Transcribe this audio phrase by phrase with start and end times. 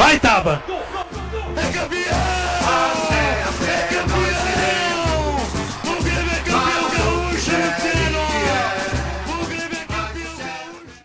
[0.00, 0.62] Vai, Taba!
[0.64, 2.16] É campeão!
[3.60, 5.36] É campeão!
[5.84, 8.24] O Grêmio é campeão gaúcho, Luciano!
[9.28, 11.04] O Grêmio é campeão gaúcho!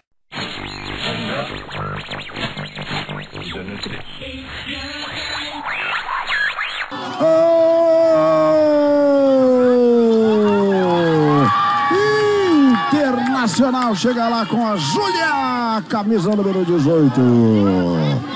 [12.94, 18.35] Internacional chega lá com a Júlia, camisa número 18.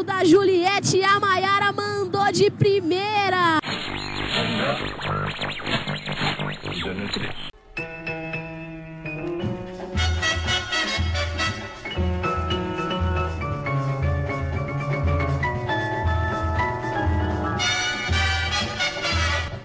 [0.00, 3.58] Da Juliette a Maiara mandou de primeira!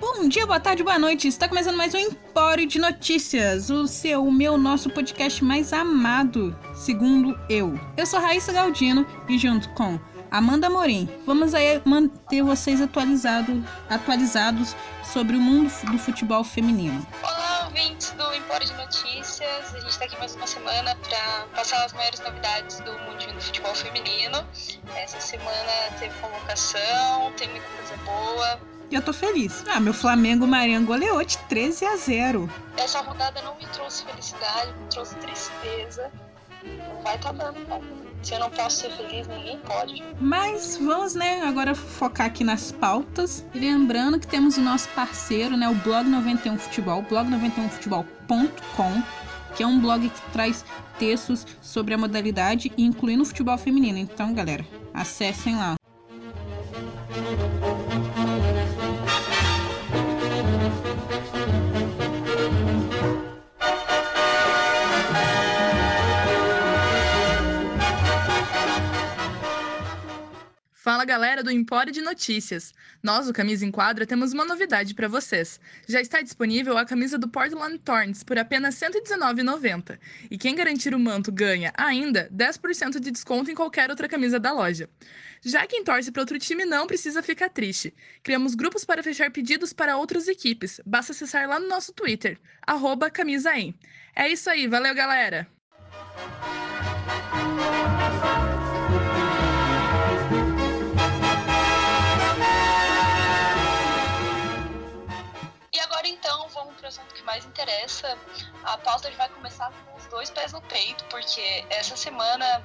[0.01, 1.29] Bom dia, boa tarde, boa noite.
[1.29, 6.53] Está começando mais um Empório de Notícias, o seu, o meu, nosso podcast mais amado,
[6.75, 7.79] segundo eu.
[7.95, 9.97] Eu sou Raíssa Galdino e junto com
[10.29, 17.05] Amanda Morim, vamos aí manter vocês atualizado, atualizados sobre o mundo do futebol feminino.
[17.23, 19.73] Olá, ouvintes do Empório de Notícias.
[19.73, 23.41] A gente está aqui mais uma semana para passar as maiores novidades do mundo do
[23.41, 24.45] futebol feminino.
[24.95, 28.59] Essa semana teve convocação, tem muita coisa boa.
[28.91, 29.63] E eu tô feliz.
[29.69, 32.49] Ah, meu Flamengo Marinho goleou de 13 a 0.
[32.77, 36.11] Essa rodada não me trouxe felicidade, me trouxe tristeza.
[36.63, 38.06] Não vai tá dando, não.
[38.21, 40.03] Se eu não posso ser feliz, ninguém pode.
[40.19, 43.45] Mas vamos, né, agora focar aqui nas pautas.
[43.53, 49.03] E lembrando que temos o nosso parceiro, né, o Blog 91 Futebol, blog91futebol.com,
[49.55, 50.65] que é um blog que traz
[50.99, 53.97] textos sobre a modalidade, incluindo o futebol feminino.
[53.97, 55.76] Então, galera, acessem lá.
[71.37, 72.73] Galera do Empório de Notícias.
[73.01, 75.59] Nós, do Camisa em Quadra, temos uma novidade para vocês.
[75.87, 79.99] Já está disponível a camisa do Portland Thorns por apenas R$ 119,90.
[80.31, 84.51] E quem garantir o manto ganha ainda 10% de desconto em qualquer outra camisa da
[84.51, 84.89] loja.
[85.43, 87.93] Já quem torce para outro time não precisa ficar triste.
[88.23, 90.81] Criamos grupos para fechar pedidos para outras equipes.
[90.85, 92.39] Basta acessar lá no nosso Twitter,
[93.13, 93.75] camisaem.
[94.15, 95.47] É isso aí, valeu galera!
[106.27, 108.17] Então vamos para o assunto que mais interessa.
[108.61, 112.61] A pauta vai começar com os dois pés no peito, porque essa semana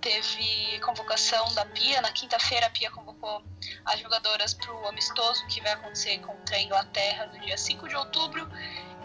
[0.00, 2.00] teve convocação da Pia.
[2.00, 3.44] Na quinta-feira a Pia convocou
[3.84, 7.96] as jogadoras para o amistoso que vai acontecer contra a Inglaterra no dia 5 de
[7.96, 8.48] outubro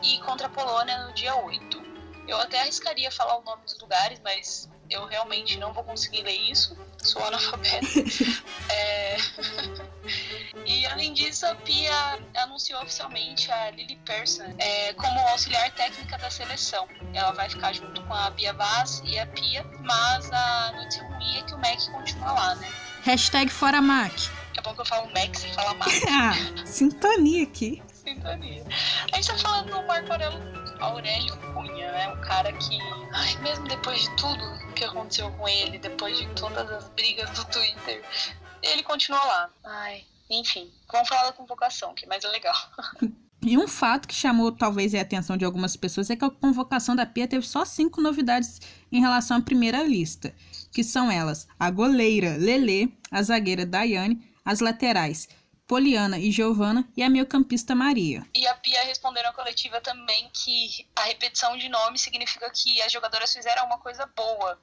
[0.02, 1.86] e contra a Polônia no dia 8.
[2.30, 6.38] Eu até arriscaria falar o nome dos lugares, mas eu realmente não vou conseguir ler
[6.50, 6.78] isso.
[7.02, 7.88] Sou analfabeta.
[8.70, 9.18] É...
[10.66, 16.30] E além disso, a Pia anunciou oficialmente a Lily Persson é, como auxiliar técnica da
[16.30, 16.88] seleção.
[17.14, 21.38] Ela vai ficar junto com a Bia Vaz e a Pia, mas a notícia ruim
[21.38, 22.72] é que o Mac continua lá, né?
[23.04, 24.12] Hashtag fora Mac.
[24.12, 25.88] Daqui a pouco eu falo Mac, você fala Mac.
[26.10, 27.82] Ah, sintonia aqui.
[27.94, 28.66] Sintonia.
[29.12, 30.40] A gente tá falando do Marco Aurélio,
[30.80, 32.14] Aurélio Cunha, né?
[32.14, 32.80] O cara que,
[33.14, 37.46] ai, mesmo depois de tudo que aconteceu com ele, depois de todas as brigas do
[37.46, 38.04] Twitter,
[38.62, 39.50] ele continua lá.
[39.64, 42.56] Ai, enfim, vamos falar da convocação, que é mais legal.
[43.40, 46.96] E um fato que chamou talvez a atenção de algumas pessoas é que a convocação
[46.96, 48.60] da Pia teve só cinco novidades
[48.92, 50.34] em relação à primeira lista,
[50.72, 55.30] que são elas: a goleira Lelê, a zagueira Daiane, as laterais
[55.68, 58.26] Poliana e Giovana e a meio-campista Maria.
[58.34, 62.92] E a Pia respondeu na coletiva também que a repetição de nome significa que as
[62.92, 64.58] jogadoras fizeram uma coisa boa,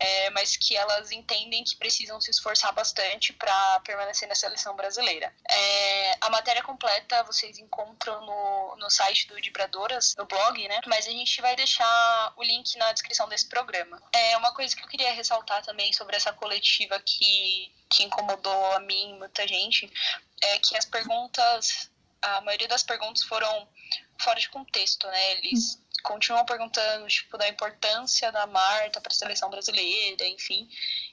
[0.00, 5.32] é, mas que elas entendem que precisam se esforçar bastante para permanecer na seleção brasileira.
[5.48, 10.80] É, a matéria completa vocês encontram no, no site do Vibradoras, no blog, né?
[10.88, 14.02] Mas a gente vai deixar o link na descrição desse programa.
[14.12, 18.80] É uma coisa que eu queria ressaltar também sobre essa coletiva que, que incomodou a
[18.80, 19.88] mim e muita gente
[20.40, 21.90] é que as perguntas,
[22.22, 23.68] a maioria das perguntas foram
[24.20, 25.32] fora de contexto, né?
[25.32, 30.68] Eles continuam perguntando, tipo, da importância da Marta para a seleção brasileira, enfim.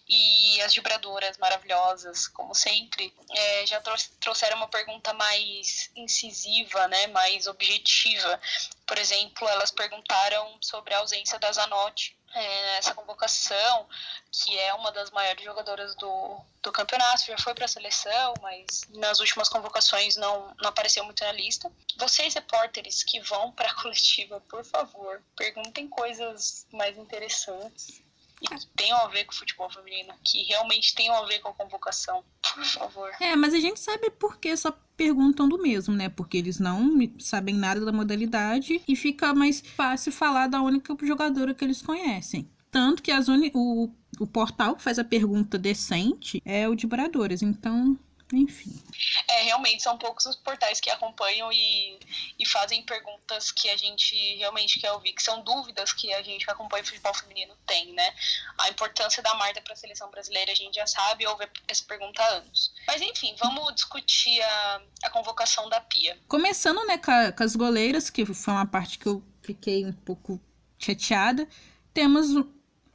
[0.07, 3.81] E as vibradoras maravilhosas, como sempre, é, já
[4.19, 7.07] trouxeram uma pergunta mais incisiva, né?
[7.07, 8.39] Mais objetiva.
[8.85, 13.87] Por exemplo, elas perguntaram sobre a ausência da Zanotti é, essa convocação,
[14.31, 18.83] que é uma das maiores jogadoras do, do campeonato, já foi para a seleção, mas
[18.89, 21.71] nas últimas convocações não, não apareceu muito na lista.
[21.97, 28.04] Vocês, repórteres que vão para a coletiva, por favor, perguntem coisas mais interessantes
[28.45, 31.53] que tenham a ver com o futebol feminino, que realmente tenham a ver com a
[31.53, 33.11] convocação, por favor.
[33.19, 36.09] É, mas a gente sabe por que só perguntam do mesmo, né?
[36.09, 36.89] Porque eles não
[37.19, 42.49] sabem nada da modalidade e fica mais fácil falar da única jogadora que eles conhecem.
[42.71, 43.89] Tanto que as uni o,
[44.19, 47.41] o portal que faz a pergunta decente é o de Bradoras.
[47.41, 47.97] Então,
[48.33, 48.81] enfim.
[49.27, 51.99] É, realmente são poucos os portais que acompanham e,
[52.39, 56.45] e fazem perguntas que a gente realmente quer ouvir, que são dúvidas que a gente
[56.45, 58.13] que acompanha o futebol feminino tem, né?
[58.59, 62.21] A importância da Marta para a seleção brasileira a gente já sabe, ouve essa pergunta
[62.21, 62.73] há anos.
[62.87, 66.17] Mas enfim, vamos discutir a, a convocação da Pia.
[66.27, 70.41] Começando, né, com as goleiras, que foi uma parte que eu fiquei um pouco
[70.79, 71.47] chateada.
[71.93, 72.27] Temos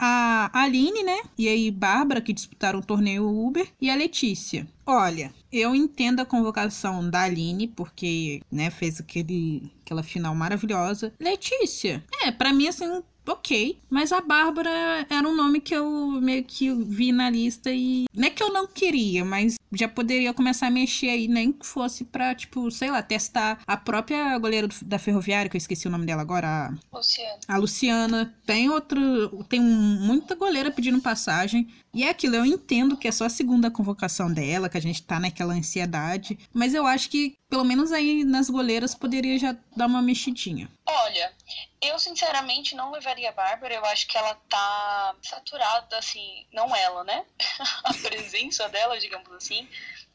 [0.00, 1.20] a Aline, né?
[1.36, 4.66] E aí Bárbara, que disputaram o torneio Uber, e a Letícia.
[4.86, 11.12] Olha, eu entendo a convocação da Aline, porque, né, fez aquele, aquela final maravilhosa.
[11.20, 13.78] Letícia, é, para mim, assim, ok.
[13.88, 15.88] Mas a Bárbara era um nome que eu
[16.20, 18.04] meio que vi na lista e.
[18.14, 21.64] Não é que eu não queria, mas já poderia começar a mexer aí, nem que
[21.66, 25.86] fosse pra, tipo, sei lá, testar a própria goleira do- da Ferroviária, que eu esqueci
[25.86, 27.38] o nome dela agora, a Luciana.
[27.48, 29.44] a Luciana, tem outro.
[29.48, 31.68] Tem um- muita goleira pedindo passagem.
[31.94, 35.02] E é aquilo, eu entendo que é só a segunda convocação dela, que a gente
[35.02, 36.38] tá naquela ansiedade.
[36.52, 40.68] Mas eu acho que, pelo menos aí nas goleiras, poderia já dar uma mexidinha.
[40.86, 41.32] Olha,
[41.80, 47.04] eu sinceramente não levaria a Bárbara, eu acho que ela tá saturada, assim, não ela,
[47.04, 47.24] né?
[47.84, 49.68] a presença dela, digamos assim.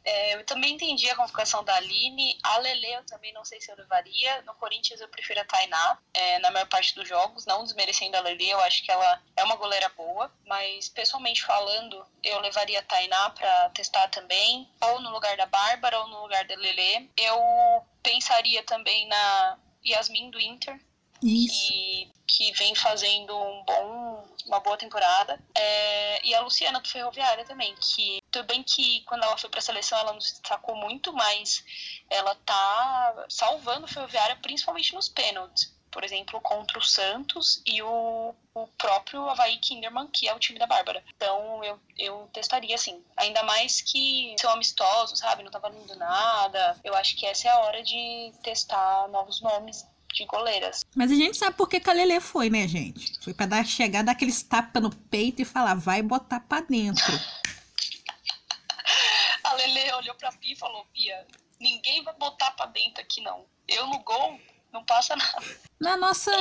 [0.05, 2.37] É, eu também entendi a convocação da Aline.
[2.43, 4.43] A Lele eu também não sei se eu levaria.
[4.43, 8.21] No Corinthians eu prefiro a Tainá, é, na maior parte dos jogos, não desmerecendo a
[8.21, 10.31] Lele, eu acho que ela é uma goleira boa.
[10.45, 15.99] Mas pessoalmente falando, eu levaria a Tainá pra testar também, ou no lugar da Bárbara,
[15.99, 17.09] ou no lugar da Lele.
[17.17, 17.39] Eu
[18.03, 20.79] pensaria também na Yasmin do Inter,
[21.25, 21.67] Isso.
[21.67, 25.39] que, que vem fazendo um bom, uma boa temporada.
[25.55, 29.61] É, e a Luciana do Ferroviária também, que tudo bem que quando ela foi pra
[29.61, 31.63] seleção ela não se destacou muito, mas
[32.09, 35.73] ela tá salvando o Ferroviária principalmente nos pênaltis.
[35.89, 40.59] Por exemplo, contra o Santos e o, o próprio Havaí Kinderman, que é o time
[40.59, 41.01] da Bárbara.
[41.15, 43.01] Então eu, eu testaria assim.
[43.15, 45.41] Ainda mais que são amistosos, sabe?
[45.41, 46.77] Não tá valendo nada.
[46.83, 50.85] Eu acho que essa é a hora de testar novos nomes de goleiras.
[50.95, 53.19] Mas a gente sabe por que Lelê foi, né, gente?
[53.21, 57.03] Foi pra dar, chegar, dar aqueles tapas no peito e falar, vai botar pra dentro.
[59.43, 61.25] A Lele olhou pra Pia e falou: Pia,
[61.59, 63.45] ninguém vai botar pra dentro aqui não.
[63.67, 64.39] Eu no gol,
[64.73, 65.45] não passa nada.
[65.79, 66.31] Na nossa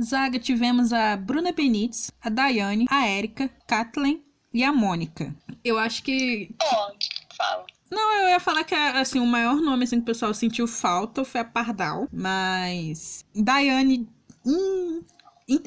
[0.00, 5.34] zaga tivemos a Bruna Benites, a Daiane, a Érica, Kathleen e a Mônica.
[5.64, 6.92] Eu acho que Ó,
[7.36, 7.66] fala.
[7.94, 11.24] Não, eu ia falar que assim, o maior nome assim, que o pessoal sentiu falta
[11.24, 12.08] foi a Pardal.
[12.12, 13.24] Mas.
[13.34, 14.08] Daiane.
[14.44, 15.02] hum,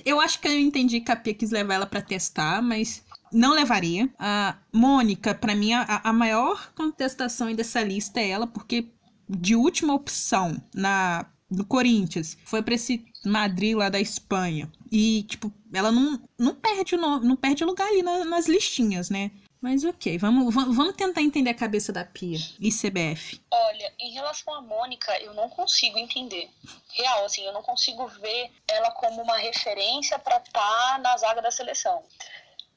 [0.05, 3.53] eu acho que eu entendi que a Pia quis levar ela pra testar, mas não
[3.53, 4.09] levaria.
[4.19, 8.87] A Mônica, pra mim, a, a maior contestação dessa lista é ela, porque
[9.29, 11.25] de última opção na.
[11.49, 14.69] No Corinthians, foi pra esse Madrid lá da Espanha.
[14.91, 19.31] E, tipo, ela não, não, perde, o não perde lugar ali na- nas listinhas, né?
[19.69, 23.41] Mas ok, vamos, va- vamos tentar entender a cabeça da Pia e CBF.
[23.51, 26.49] Olha, em relação à Mônica, eu não consigo entender.
[26.93, 31.51] Real, assim, eu não consigo ver ela como uma referência pra estar na zaga da
[31.51, 32.01] seleção.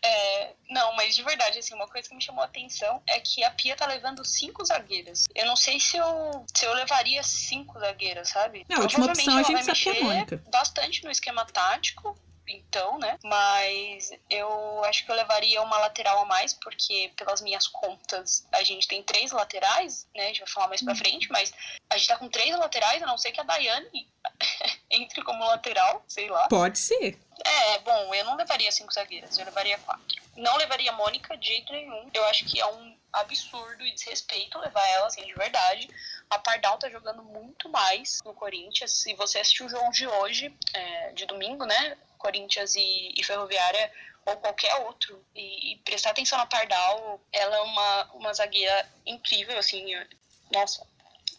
[0.03, 3.45] É, não, mas de verdade, assim, uma coisa que me chamou a atenção é que
[3.45, 5.27] a Pia tá levando cinco zagueiras.
[5.33, 8.67] Eu não sei se eu, se eu levaria cinco zagueiras, sabe?
[8.69, 10.43] Não, a última opção a gente sabe que é Mônica.
[10.51, 12.19] bastante no esquema tático,
[12.49, 13.19] então, né?
[13.23, 18.63] Mas eu acho que eu levaria uma lateral a mais, porque pelas minhas contas a
[18.63, 20.25] gente tem três laterais, né?
[20.25, 21.53] A gente vai falar mais pra frente, mas
[21.89, 24.09] a gente tá com três laterais, a não ser que a Daiane
[24.91, 26.49] entre como lateral, sei lá.
[26.49, 27.19] Pode ser.
[27.45, 30.05] É, bom, eu não levaria cinco zagueiras, eu levaria quatro.
[30.37, 32.09] Não levaria a Mônica de jeito nenhum.
[32.13, 35.89] Eu acho que é um absurdo e desrespeito levar ela, assim, de verdade.
[36.29, 38.93] A Pardal tá jogando muito mais no Corinthians.
[38.93, 41.97] Se você assistiu o jogo de hoje, é, de domingo, né?
[42.21, 43.93] Corinthians e, e Ferroviária
[44.27, 49.59] ou qualquer outro, e, e prestar atenção na Pardal, ela é uma, uma zagueira incrível,
[49.59, 49.93] assim.
[49.93, 50.07] eu-
[50.53, 50.87] nossa,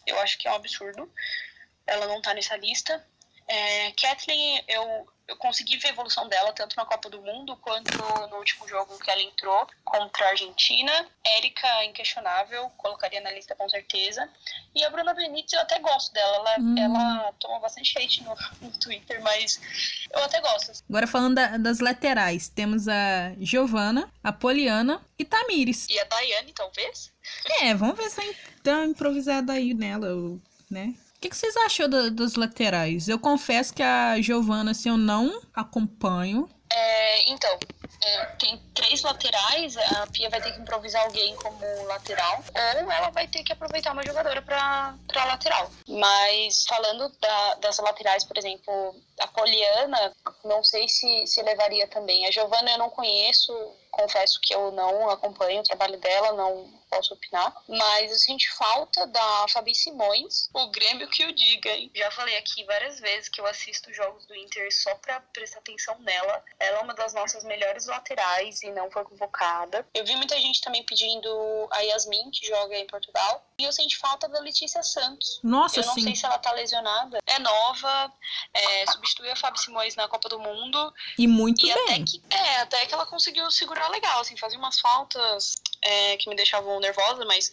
[0.06, 1.10] eu acho que é um absurdo
[1.86, 3.04] ela não tá nessa lista.
[3.48, 7.90] É, Kathleen, eu eu consegui ver a evolução dela tanto na Copa do Mundo quanto
[8.28, 10.92] no último jogo que ela entrou contra a Argentina.
[11.24, 14.28] Érica, inquestionável, colocaria na lista com certeza.
[14.74, 16.36] E a Bruna Benítez, eu até gosto dela.
[16.36, 16.74] Ela, Hum.
[16.78, 19.60] ela toma bastante hate no, no Twitter, mas
[20.12, 20.72] eu até gosto.
[20.88, 25.86] Agora falando da- das laterais, temos a Giovana, a Poliana e Tamires.
[25.88, 27.12] E a Daiane, talvez?
[27.60, 30.08] É, vamos ver se vai dar uma improvisada aí nela,
[30.70, 30.94] né?
[31.22, 33.08] Que, que vocês achou da- das laterais?
[33.08, 36.48] Eu confesso que a Giovana, assim, eu não acompanho.
[36.74, 37.58] É, então,
[38.04, 42.42] é, tem três laterais, a Pia vai ter que improvisar alguém como lateral,
[42.82, 45.70] ou ela vai ter que aproveitar uma jogadora pra lateral.
[45.88, 50.12] Mas falando da- das laterais, por exemplo, a Poliana,
[50.44, 52.26] não sei se, se levaria também.
[52.26, 53.52] A Giovana eu não conheço,
[53.92, 57.54] confesso que eu não acompanho o trabalho dela, não posso opinar.
[57.68, 61.90] Mas eu senti falta da Fabi Simões, o Grêmio que o diga, hein?
[61.94, 65.96] Já falei aqui várias vezes que eu assisto jogos do Inter só pra prestar atenção
[66.00, 66.42] nela.
[66.58, 69.86] Ela é uma das nossas melhores laterais e não foi convocada.
[69.94, 73.42] Eu vi muita gente também pedindo a Yasmin, que joga em Portugal.
[73.58, 75.38] E eu senti falta da Letícia Santos.
[75.42, 76.02] Nossa, Eu não sim.
[76.02, 77.18] sei se ela tá lesionada.
[77.26, 78.12] É nova,
[78.52, 80.92] é, substitui a Fabi Simões na Copa do Mundo.
[81.18, 81.82] E muito E bem.
[81.84, 86.28] até que, é, até que ela conseguiu segurar legal, assim, fazia umas faltas é, que
[86.28, 87.52] me deixavam nervosa, mas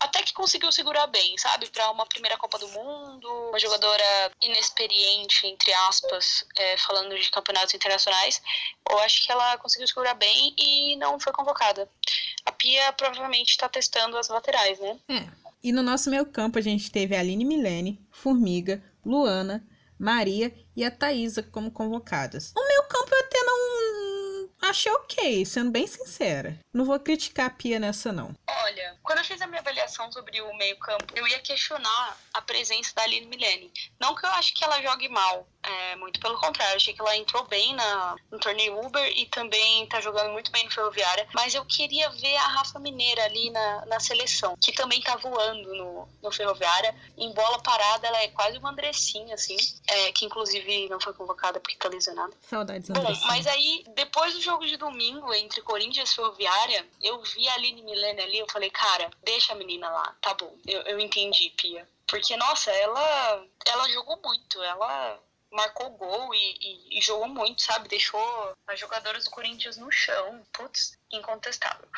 [0.00, 1.68] até que conseguiu segurar bem, sabe?
[1.68, 7.74] Pra uma primeira Copa do Mundo, uma jogadora inexperiente, entre aspas, é, falando de campeonatos
[7.74, 8.40] internacionais,
[8.88, 11.86] eu acho que ela conseguiu segurar bem e não foi convocada.
[12.46, 14.98] A Pia provavelmente tá testando as laterais, né?
[15.08, 15.40] É.
[15.62, 19.62] E no nosso meio campo a gente teve a Aline Milene, Formiga, Luana,
[19.98, 22.54] Maria e a Thaísa como convocadas.
[22.56, 23.18] O meio campo não
[24.70, 26.58] achei ok, sendo bem sincera.
[26.72, 28.34] Não vou criticar a Pia nessa, não.
[28.48, 32.94] Olha, quando eu fiz a minha avaliação sobre o meio-campo, eu ia questionar a presença
[32.94, 33.72] da Aline Milene.
[33.98, 37.16] Não que eu acho que ela jogue mal, é, muito pelo contrário, achei que ela
[37.16, 41.28] entrou bem na, no torneio Uber e também tá jogando muito bem no Ferroviária.
[41.34, 45.74] Mas eu queria ver a Rafa Mineira ali na, na seleção, que também tá voando
[45.74, 46.94] no, no Ferroviária.
[47.16, 51.60] Em bola parada, ela é quase uma Andressinha, assim, é, que inclusive não foi convocada
[51.60, 52.32] porque tá lesionada.
[52.40, 57.48] Saudades, Bom, mas aí, depois do jogo de domingo entre Corinthians e Ferroviária, eu vi
[57.48, 60.54] a Aline Milene ali, eu falei, cara, deixa a menina lá, tá bom.
[60.66, 61.86] Eu, eu entendi, Pia.
[62.06, 65.20] Porque, nossa, ela, ela jogou muito, ela
[65.52, 67.88] marcou gol e, e- e jogou muito, sabe?
[67.88, 70.42] Deixou as jogadoras do Corinthians no chão.
[70.52, 71.88] Putz, incontestável.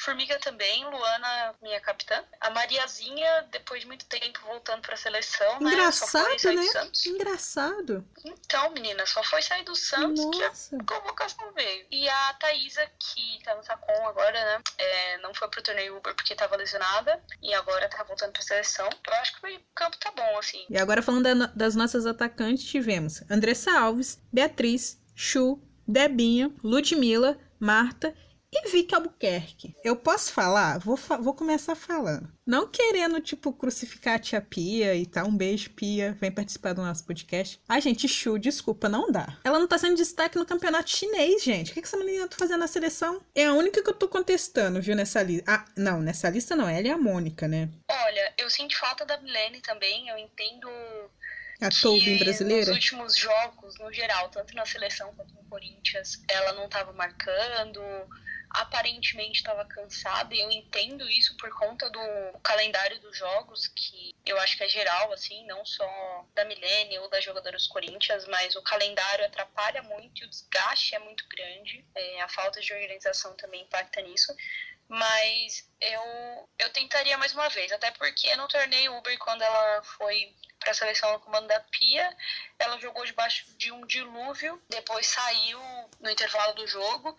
[0.00, 2.22] Formiga também, Luana, minha capitã.
[2.40, 5.90] A Mariazinha, depois de muito tempo voltando pra seleção, né?
[5.92, 6.62] Só foi Engraçado, né?
[6.64, 7.06] Santos.
[7.06, 8.08] Engraçado.
[8.24, 10.78] Então, menina, só foi sair do Santos que a Nossa.
[10.86, 11.86] convocação veio.
[11.90, 14.62] E a Thaísa, que tá no Sacon agora, né?
[14.78, 17.20] é, não foi pro torneio Uber porque tava lesionada.
[17.42, 18.88] E agora tá voltando pra seleção.
[19.06, 20.64] Eu acho que o meio campo tá bom, assim.
[20.70, 28.14] E agora falando da das nossas atacantes, tivemos Andressa Alves, Beatriz, Chu, Debinha, Ludmilla, Marta
[28.52, 29.74] e Vicky Albuquerque.
[29.84, 30.78] Eu posso falar?
[30.78, 32.28] Vou, fa- vou começar falando.
[32.46, 35.26] Não querendo, tipo, crucificar a tia Pia e tal.
[35.26, 36.16] Um beijo, Pia.
[36.18, 37.60] Vem participar do nosso podcast.
[37.68, 39.36] Ai, gente, Chu, desculpa, não dá.
[39.44, 41.70] Ela não tá sendo destaque no campeonato chinês, gente.
[41.70, 43.20] O que, que essa menina tá fazendo na seleção?
[43.34, 45.44] É a única que eu tô contestando, viu, nessa lista.
[45.46, 46.66] Ah, não, nessa lista não.
[46.68, 47.68] Ela é a Mônica, né?
[47.90, 50.08] Olha, eu sinto falta da Milene também.
[50.08, 50.68] Eu entendo
[51.60, 52.72] A que Tolvin nos brasileira.
[52.72, 57.80] últimos jogos, no geral, tanto na seleção quanto no Corinthians, ela não tava marcando.
[58.50, 64.38] Aparentemente estava cansada e eu entendo isso por conta do calendário dos jogos, que eu
[64.40, 68.56] acho que é geral, assim, não só da Milene ou das jogadoras do Corinthians, mas
[68.56, 71.84] o calendário atrapalha muito e o desgaste é muito grande.
[71.94, 74.34] É, a falta de organização também impacta nisso.
[74.88, 80.34] Mas eu, eu tentaria mais uma vez, até porque no torneio Uber, quando ela foi
[80.58, 82.16] para a seleção no comando da Pia,
[82.58, 85.60] ela jogou debaixo de um dilúvio, depois saiu
[86.00, 87.16] no intervalo do jogo.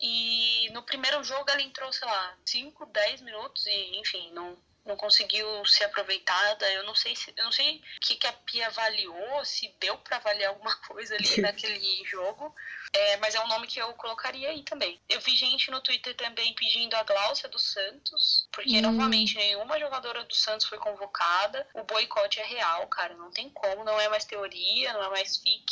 [0.00, 4.96] E no primeiro jogo ela entrou, sei lá, 5, 10 minutos e, enfim, não, não
[4.96, 6.70] conseguiu ser aproveitada.
[6.72, 9.96] Eu não sei se eu não sei o que, que a Pia avaliou, se deu
[9.98, 12.54] para avaliar alguma coisa ali naquele jogo.
[12.92, 15.00] É, mas é um nome que eu colocaria aí também.
[15.08, 18.82] Eu vi gente no Twitter também pedindo a Gláucia do Santos, porque Hum.
[18.82, 21.66] novamente nenhuma jogadora do Santos foi convocada.
[21.74, 25.36] O boicote é real, cara, não tem como, não é mais teoria, não é mais
[25.38, 25.64] fic.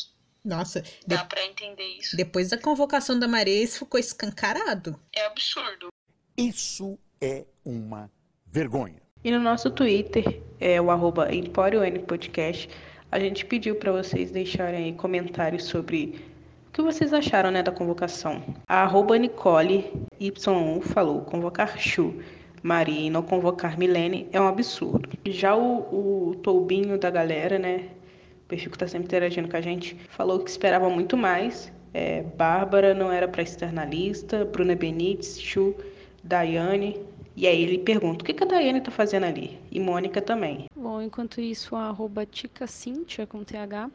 [0.45, 2.17] Nossa, de- Dá pra entender isso.
[2.17, 5.01] depois da convocação da Maria, isso ficou escancarado.
[5.13, 5.89] É absurdo.
[6.37, 8.11] Isso é uma
[8.47, 9.02] vergonha.
[9.25, 11.29] E no nosso Twitter, é o arroba
[12.09, 12.69] Podcast,
[13.09, 16.19] a gente pediu para vocês deixarem aí comentários sobre
[16.69, 18.43] o que vocês acharam né, da convocação.
[18.67, 22.21] A arroba Nicole Y1 falou, convocar Chu,
[22.65, 25.09] Maria e não convocar Milene é um absurdo.
[25.25, 27.91] Já o, o Toubinho da galera, né,
[28.49, 31.73] perfil que está sempre interagindo com a gente, falou que esperava muito mais.
[31.95, 35.77] É, Bárbara não era para externalista, Bruna Benites, Chu,
[36.25, 37.12] Daiane.
[37.35, 39.59] E aí ele pergunta, o que, que a Daiane está fazendo ali?
[39.71, 40.67] E Mônica também.
[40.77, 43.91] Bom, enquanto isso, a arroba Tica Cintia, com TH,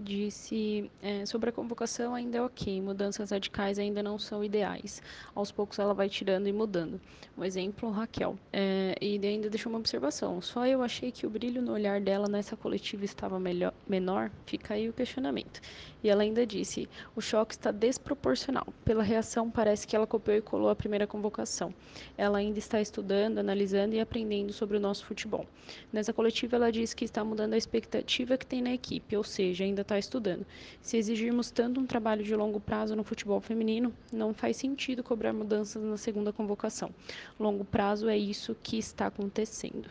[0.00, 5.02] disse é, sobre a convocação ainda é ok, mudanças radicais ainda não são ideais.
[5.34, 7.00] Aos poucos ela vai tirando e mudando.
[7.36, 8.36] Um exemplo, Raquel.
[8.52, 10.40] É, e ainda deixou uma observação.
[10.40, 14.30] Só eu achei que o brilho no olhar dela nessa coletiva estava melhor, menor.
[14.46, 15.60] Fica aí o questionamento.
[16.02, 18.66] E ela ainda disse: o choque está desproporcional.
[18.84, 21.74] Pela reação, parece que ela copiou e colou a primeira convocação.
[22.16, 25.46] Ela ainda está estudando, analisando e aprendendo sobre o nosso futebol.
[25.92, 29.64] Nessa coletiva, ela disse que está mudando a expectativa que tem na equipe, ou seja,
[29.64, 30.46] ainda está estudando.
[30.80, 35.32] Se exigirmos tanto um trabalho de longo prazo no futebol feminino, não faz sentido cobrar
[35.32, 36.94] mudanças na segunda convocação.
[37.38, 39.90] Longo prazo é isso que está acontecendo.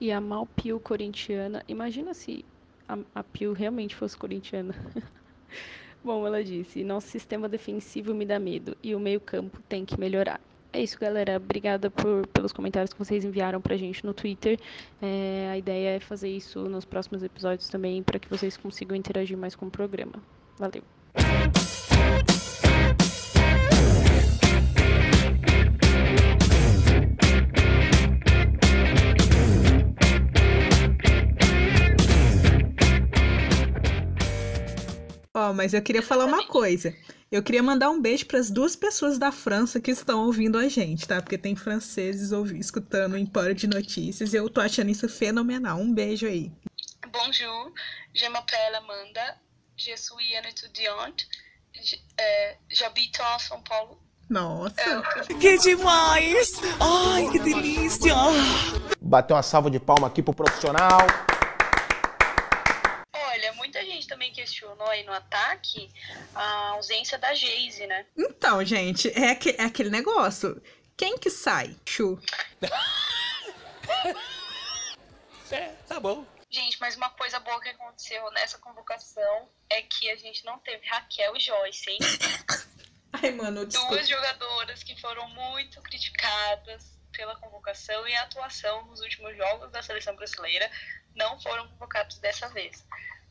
[0.00, 2.44] E a Malpio corintiana, imagina se
[2.88, 4.74] a, a Pio realmente fosse corintiana.
[6.02, 10.40] Bom, ela disse: nosso sistema defensivo me dá medo e o meio-campo tem que melhorar.
[10.76, 11.38] É isso, galera.
[11.38, 14.60] Obrigada por, pelos comentários que vocês enviaram pra gente no Twitter.
[15.00, 19.38] É, a ideia é fazer isso nos próximos episódios também, para que vocês consigam interagir
[19.38, 20.22] mais com o programa.
[20.58, 20.82] Valeu.
[35.46, 36.94] Ó, mas eu queria falar uma coisa.
[37.30, 40.68] Eu queria mandar um beijo para as duas pessoas da França que estão ouvindo a
[40.68, 41.22] gente, tá?
[41.22, 45.78] Porque tem franceses ouvi, escutando o Empório de Notícias e eu tô achando isso fenomenal.
[45.78, 46.52] Um beijo aí.
[47.12, 47.72] Bonjour,
[48.12, 49.38] je m'appelle Amanda,
[49.76, 51.28] je suis une étudiante,
[52.20, 53.98] euh, j'habite en São Paulo.
[54.28, 55.02] Nossa.
[55.40, 56.60] Que demais!
[56.80, 58.14] Ai, que delícia!
[59.00, 61.06] Bater uma salva de palma aqui pro profissional.
[64.16, 65.92] Também questionou aí no ataque
[66.34, 68.06] a ausência da Geise, né?
[68.16, 70.58] Então, gente, é, aque- é aquele negócio.
[70.96, 71.76] Quem que sai?
[71.84, 72.18] Chu.
[75.52, 76.26] É, tá bom.
[76.50, 80.84] Gente, mas uma coisa boa que aconteceu nessa convocação é que a gente não teve
[80.88, 81.98] Raquel e Joyce, hein?
[83.12, 83.94] Ai, mano, desculpa.
[83.94, 89.80] Duas jogadoras que foram muito criticadas pela convocação e a atuação nos últimos jogos da
[89.84, 90.68] seleção brasileira
[91.14, 92.84] não foram convocadas dessa vez.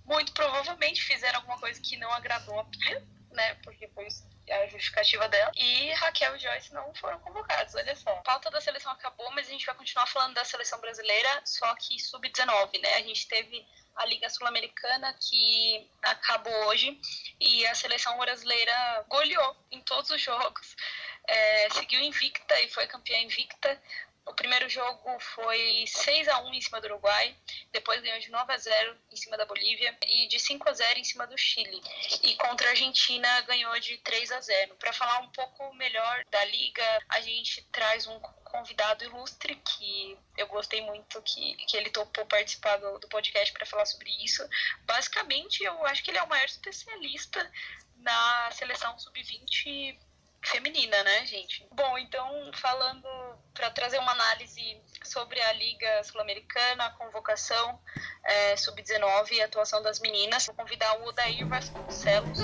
[0.05, 3.55] Muito provavelmente fizeram alguma coisa que não agradou a Pia, né?
[3.63, 4.07] Porque foi
[4.49, 5.51] a justificativa dela.
[5.55, 8.11] E Raquel e Joyce não foram convocados, olha só.
[8.11, 11.73] A pauta da seleção acabou, mas a gente vai continuar falando da seleção brasileira, só
[11.75, 12.95] que sub-19, né?
[12.95, 13.65] A gente teve
[13.95, 16.99] a Liga Sul-Americana que acabou hoje
[17.39, 20.75] e a seleção brasileira goleou em todos os jogos.
[21.27, 23.81] É, seguiu invicta e foi campeã invicta.
[24.25, 27.35] O primeiro jogo foi 6 a 1 em cima do Uruguai,
[27.71, 30.99] depois ganhou de 9 a 0 em cima da Bolívia e de 5 a 0
[30.99, 31.79] em cima do Chile.
[32.23, 34.75] E contra a Argentina ganhou de 3 a 0.
[34.75, 40.47] Para falar um pouco melhor da liga, a gente traz um convidado ilustre que eu
[40.47, 44.47] gostei muito que, que ele topou participar do, do podcast para falar sobre isso.
[44.85, 47.51] Basicamente, eu acho que ele é o maior especialista
[47.97, 49.97] na seleção sub-20
[50.45, 51.67] feminina, né, gente?
[51.71, 53.07] Bom, então, falando
[53.53, 57.79] para trazer uma análise sobre a Liga Sul-Americana, a convocação
[58.23, 62.39] é, sub-19 e a atuação das meninas, vou convidar o Odair Vasconcelos.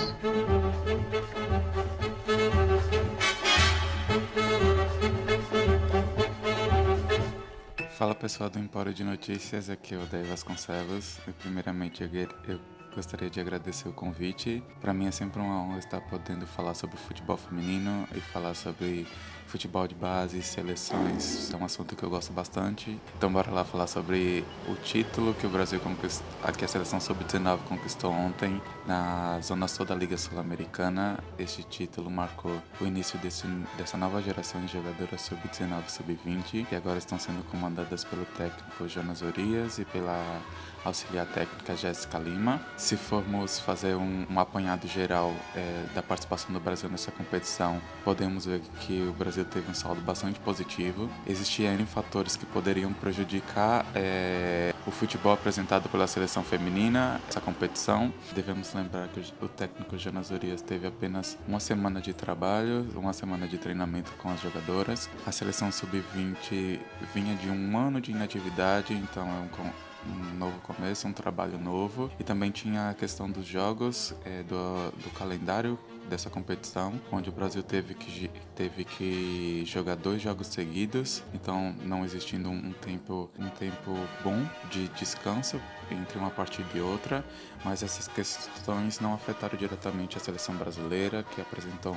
[7.96, 11.18] Fala pessoal do Empório de Notícias, aqui é o Daí Vasconcelos.
[11.40, 12.60] Primeiramente, eu gue- eu
[12.94, 14.62] gostaria de agradecer o convite.
[14.80, 19.06] Para mim é sempre uma honra estar podendo falar sobre futebol feminino e falar sobre
[19.46, 21.52] futebol de base, seleções.
[21.52, 22.98] É um assunto que eu gosto bastante.
[23.16, 26.26] Então, bora lá falar sobre o título que o Brasil conquistou,
[26.56, 31.18] que a seleção sub-19 conquistou ontem na Zona Sul da Liga Sul-Americana.
[31.38, 36.74] Este título marcou o início desse, dessa nova geração de jogadoras sub-19 e sub-20 que
[36.74, 40.40] agora estão sendo comandadas pelo técnico Jonas Urias e pela
[40.84, 42.60] auxiliar técnica Jéssica Lima.
[42.76, 48.46] Se formos fazer um, um apanhado geral eh, da participação do Brasil nessa competição, podemos
[48.46, 51.08] ver que o Brasil teve um saldo bastante positivo.
[51.26, 58.12] Existiam fatores que poderiam prejudicar eh, o futebol apresentado pela seleção feminina essa competição.
[58.34, 63.46] Devemos lembrar que o, técnico Jonas Urias teve apenas uma semana de trabalho, uma semana
[63.46, 65.08] de treinamento com as jogadoras.
[65.26, 66.80] A seleção sub-20
[67.14, 69.48] vinha de um ano de inatividade, então é um
[70.06, 72.10] um novo começo, um trabalho novo.
[72.18, 77.32] E também tinha a questão dos jogos, eh, do, do calendário dessa competição, onde o
[77.32, 83.48] Brasil teve que, teve que jogar dois jogos seguidos, então não existindo um tempo, um
[83.48, 85.60] tempo bom de descanso
[85.90, 87.24] entre uma partida e outra,
[87.64, 91.94] mas essas questões não afetaram diretamente a seleção brasileira, que apresentou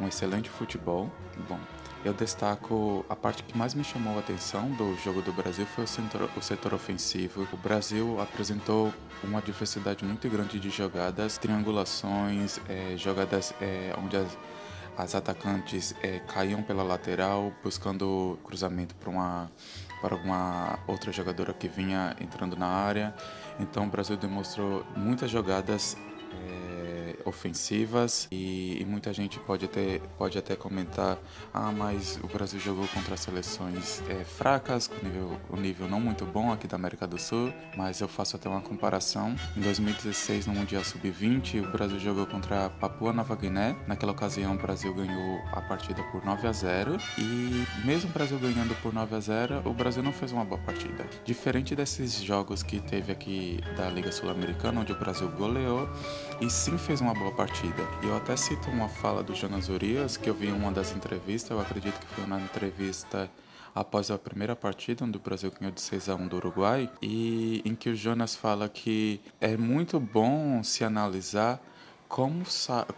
[0.00, 1.10] um excelente futebol.
[1.48, 1.58] Bom,
[2.04, 5.84] eu destaco a parte que mais me chamou a atenção do jogo do Brasil foi
[5.84, 7.46] o setor, o setor ofensivo.
[7.52, 14.38] O Brasil apresentou uma diversidade muito grande de jogadas, triangulações, é, jogadas é, onde as,
[14.96, 19.50] as atacantes é, caíam pela lateral, buscando cruzamento para uma
[20.00, 23.12] para alguma outra jogadora que vinha entrando na área.
[23.58, 25.96] Então o Brasil demonstrou muitas jogadas
[27.28, 31.18] ofensivas e, e, muita gente pode até, pode até comentar
[31.52, 36.24] ah, mas o Brasil jogou contra seleções é, fracas, com nível, um nível não muito
[36.24, 39.34] bom aqui da América do Sul, mas eu faço até uma comparação.
[39.56, 43.76] Em 2016, no Mundial Sub-20, o Brasil jogou contra a Papua Nova Guiné.
[43.86, 48.38] Naquela ocasião, o Brasil ganhou a partida por 9 a 0 e mesmo o Brasil
[48.38, 51.06] ganhando por 9 a 0, o Brasil não fez uma boa partida.
[51.24, 55.88] Diferente desses jogos que teve aqui da Liga Sul-Americana, onde o Brasil goleou
[56.40, 57.82] e sim fez uma boa partida.
[58.02, 60.94] E eu até cito uma fala do Jonas Urias, que eu vi em uma das
[60.94, 63.28] entrevistas, eu acredito que foi na entrevista
[63.74, 67.60] após a primeira partida, onde o Brasil ganhou de 6 a 1 do Uruguai, e
[67.64, 71.60] em que o Jonas fala que é muito bom se analisar
[72.08, 72.44] como,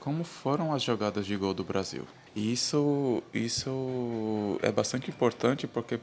[0.01, 2.07] como foram as jogadas de gol do Brasil.
[2.37, 5.99] E isso, isso é bastante importante porque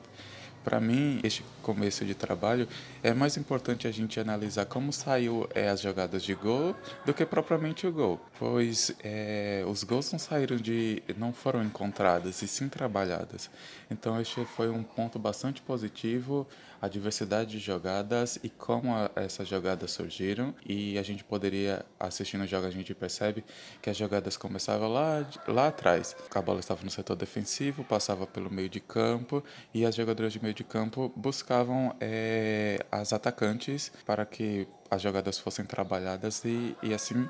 [0.68, 2.68] para mim, este começo de trabalho,
[3.02, 6.76] é mais importante a gente analisar como saiu é, as jogadas de gol
[7.06, 12.42] do que propriamente o gol, pois é, os gols não saíram de, não foram encontrados
[12.42, 13.50] e sim trabalhadas.
[13.90, 16.46] Então este foi um ponto bastante positivo
[16.82, 20.54] a diversidade de jogadas e como a, essas jogadas surgiram.
[20.66, 23.44] E a gente poderia, assistindo o jogo, a gente percebe
[23.82, 26.16] que as jogadas começavam lá, lá atrás.
[26.34, 30.42] A bola estava no setor defensivo, passava pelo meio de campo e as jogadoras de
[30.42, 36.94] meio de campo buscavam é, as atacantes para que as jogadas fossem trabalhadas e, e
[36.94, 37.28] assim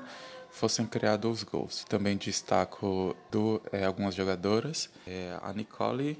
[0.50, 1.84] fossem criados os gols.
[1.88, 6.18] Também destaco do, é, algumas jogadoras, é, a Nicole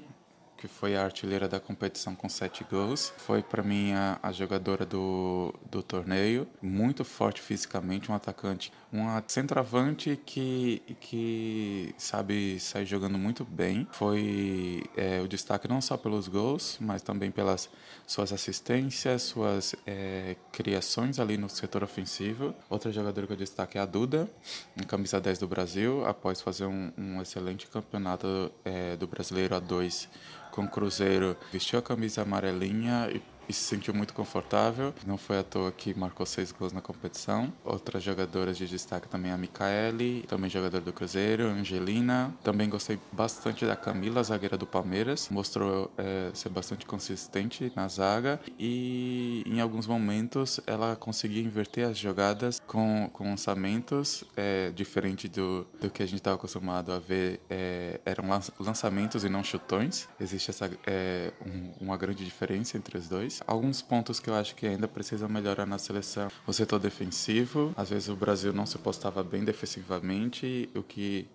[0.59, 3.13] que foi a artilheira da competição com sete gols.
[3.17, 9.23] Foi para mim a, a, jogadora do, do torneio, muito forte fisicamente, um atacante, uma
[9.27, 13.87] centroavante que, que sabe sair jogando muito bem.
[13.91, 17.69] Foi é, o destaque não só pelos gols, mas também pelas
[18.07, 22.55] suas assistências, suas é, criações ali no setor ofensivo.
[22.69, 24.29] Outra jogadora que eu destaque é a Duda,
[24.75, 30.07] em camisa 10 do Brasil, após fazer um, um excelente campeonato é, do Brasileiro A2
[30.51, 34.93] com o Cruzeiro, vestiu a camisa amarelinha e e se sentiu muito confortável.
[35.05, 37.51] Não foi à toa que marcou seis gols na competição.
[37.65, 42.31] Outras jogadoras de destaque também a Micaele, também jogadora do Cruzeiro, Angelina.
[42.43, 45.29] Também gostei bastante da Camila, zagueira do Palmeiras.
[45.29, 51.97] Mostrou é, ser bastante consistente na zaga e em alguns momentos ela conseguia inverter as
[51.97, 57.41] jogadas com, com lançamentos é, diferente do, do que a gente estava acostumado a ver.
[57.49, 58.25] É, eram
[58.59, 60.07] lançamentos e não chutões.
[60.19, 63.38] Existe essa é, um, uma grande diferença entre os dois.
[63.47, 66.29] Alguns pontos que eu acho que ainda precisam melhorar na seleção.
[66.45, 71.27] O setor defensivo, às vezes o Brasil não se postava bem defensivamente, o que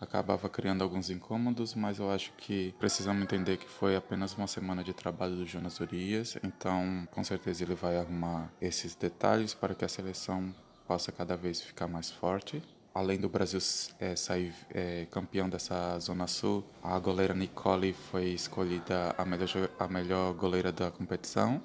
[0.00, 4.84] acabava criando alguns incômodos, mas eu acho que precisamos entender que foi apenas uma semana
[4.84, 9.84] de trabalho do Jonas Urias, então com certeza ele vai arrumar esses detalhes para que
[9.84, 10.54] a seleção
[10.86, 12.62] possa cada vez ficar mais forte
[12.98, 13.60] além do Brasil
[14.00, 19.86] é, sair é, campeão dessa Zona Sul, a goleira Nicole foi escolhida a melhor, a
[19.86, 21.62] melhor goleira da competição,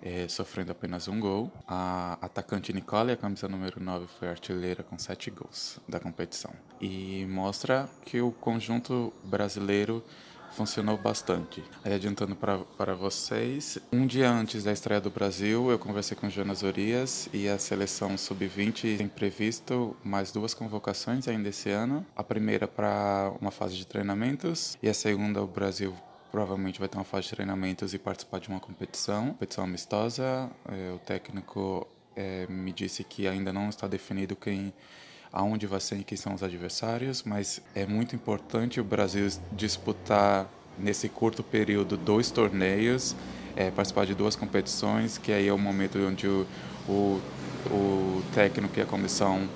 [0.00, 1.50] é, sofrendo apenas um gol.
[1.66, 6.52] A atacante Nicole, a camisa número 9, foi artilheira com sete gols da competição.
[6.80, 10.04] E mostra que o conjunto brasileiro
[10.52, 11.62] funcionou bastante.
[11.84, 16.62] Aí adiantando para vocês, um dia antes da estreia do Brasil, eu conversei com Jonas
[16.62, 22.04] Orias e a seleção sub-20 tem previsto mais duas convocações ainda esse ano.
[22.16, 25.94] A primeira para uma fase de treinamentos e a segunda o Brasil
[26.30, 30.50] provavelmente vai ter uma fase de treinamentos e participar de uma competição, competição amistosa.
[30.68, 34.72] É, o técnico é, me disse que ainda não está definido quem
[35.32, 40.48] aonde vai ser e quem são os adversários, mas é muito importante o Brasil disputar
[40.78, 43.14] nesse curto período dois torneios,
[43.56, 46.46] é, participar de duas competições, que aí é o momento onde o,
[46.88, 47.20] o,
[47.70, 49.48] o técnico e a comissão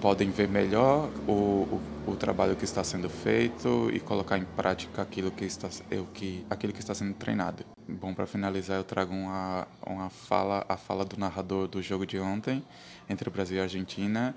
[0.00, 5.02] podem ver melhor o, o, o, trabalho que está sendo feito e colocar em prática
[5.02, 7.64] aquilo que está, é o que, aquilo que está sendo treinado.
[7.88, 12.18] Bom, para finalizar, eu trago uma, uma fala, a fala do narrador do jogo de
[12.18, 12.62] ontem
[13.08, 14.34] entre Brasil e Argentina,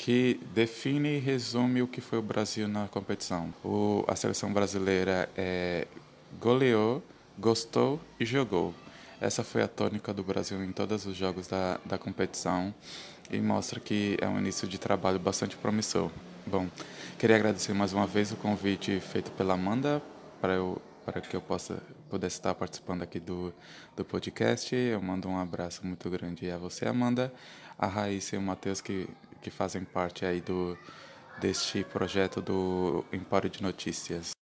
[0.00, 3.52] que define e resume o que foi o Brasil na competição.
[3.62, 5.86] O, a seleção brasileira é,
[6.40, 7.02] goleou,
[7.38, 8.74] gostou e jogou.
[9.20, 12.74] Essa foi a tônica do Brasil em todos os jogos da, da competição
[13.30, 16.10] e mostra que é um início de trabalho bastante promissor.
[16.46, 16.66] Bom,
[17.18, 20.02] queria agradecer mais uma vez o convite feito pela Amanda
[20.40, 23.52] para eu para que eu possa pudesse estar participando aqui do,
[23.96, 24.74] do podcast.
[24.74, 27.32] Eu mando um abraço muito grande a você, Amanda,
[27.78, 29.08] a Raíssa e o Matheus que,
[29.40, 30.78] que fazem parte aí do
[31.40, 34.32] deste projeto do Empório de Notícias.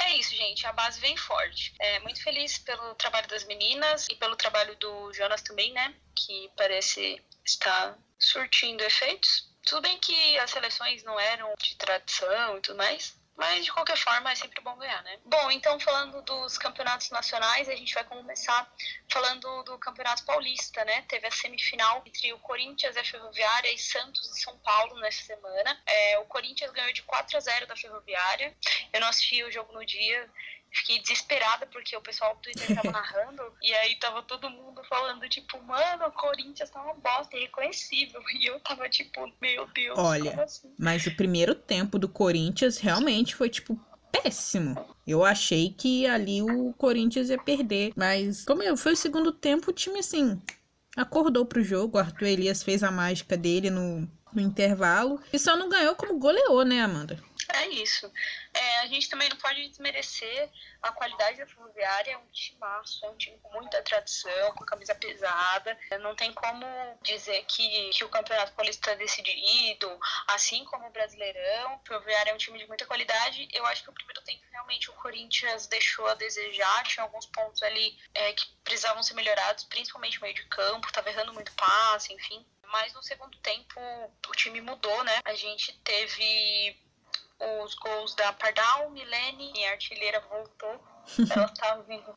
[0.00, 0.66] É isso, gente.
[0.66, 1.72] A base vem forte.
[1.78, 5.94] É, muito feliz pelo trabalho das meninas e pelo trabalho do Jonas também, né?
[6.16, 9.48] Que parece estar surtindo efeitos.
[9.64, 13.96] Tudo bem que as seleções não eram de tradição e tudo mais, mas de qualquer
[13.96, 15.18] forma é sempre bom ganhar, né?
[15.24, 18.70] Bom, então falando dos campeonatos nacionais, a gente vai começar
[19.10, 21.02] falando do Campeonato Paulista, né?
[21.08, 25.82] Teve a semifinal entre o Corinthians, a Ferroviária e Santos e São Paulo nessa semana.
[25.86, 28.56] É, o Corinthians ganhou de 4 a 0 da Ferroviária.
[28.92, 30.30] Eu não assisti o jogo no dia,
[30.72, 35.28] fiquei desesperada porque o pessoal do Twitter tava narrando e aí tava todo mundo falando,
[35.28, 38.20] tipo, mano, o Corinthians tá uma bosta, irreconhecível.
[38.34, 40.74] E eu tava tipo, meu Deus, Olha, assim?
[40.78, 43.78] mas o primeiro tempo do Corinthians realmente foi, tipo,
[44.10, 44.74] péssimo.
[45.06, 49.70] Eu achei que ali o Corinthians ia perder, mas como eu, foi o segundo tempo,
[49.70, 50.40] o time, assim,
[50.96, 51.96] acordou pro jogo.
[51.96, 56.18] O Arthur Elias fez a mágica dele no, no intervalo e só não ganhou como
[56.18, 57.18] goleou, né, Amanda?
[57.52, 58.10] É isso.
[58.54, 63.10] É, a gente também não pode desmerecer a qualidade da Ferroviária, é um timaço, é
[63.10, 65.78] um time com muita tradição, com camisa pesada.
[66.00, 66.66] Não tem como
[67.02, 71.74] dizer que, que o Campeonato Paulista é decidido, assim como o Brasileirão.
[71.74, 73.46] A Ferroviária é um time de muita qualidade.
[73.52, 77.62] Eu acho que o primeiro tempo realmente o Corinthians deixou a desejar, tinha alguns pontos
[77.62, 82.12] ali é, que precisavam ser melhorados, principalmente o meio de campo, estava errando muito passe,
[82.12, 82.44] enfim.
[82.66, 83.78] Mas no segundo tempo
[84.26, 85.20] o time mudou, né?
[85.24, 86.80] A gente teve
[87.64, 90.80] os gols da Pardal, Milene, minha artilheira voltou.
[91.34, 92.14] Ela tá viva.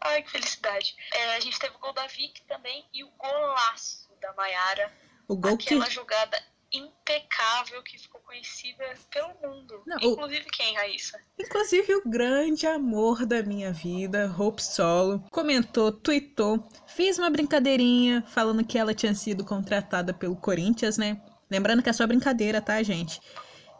[0.00, 0.94] Ai, que felicidade.
[1.12, 4.92] É, a gente teve o gol da Vic também e o golaço da Maiara.
[5.26, 5.90] O gol Aquela que.
[5.92, 6.38] jogada
[6.72, 9.82] impecável que ficou conhecida pelo mundo.
[9.86, 11.20] Não, o- Inclusive quem, Raíssa?
[11.38, 18.64] Inclusive, o grande amor da minha vida, Hope Solo, comentou, tweetou, fez uma brincadeirinha falando
[18.64, 21.20] que ela tinha sido contratada pelo Corinthians, né?
[21.50, 23.20] Lembrando que é só brincadeira, tá, gente?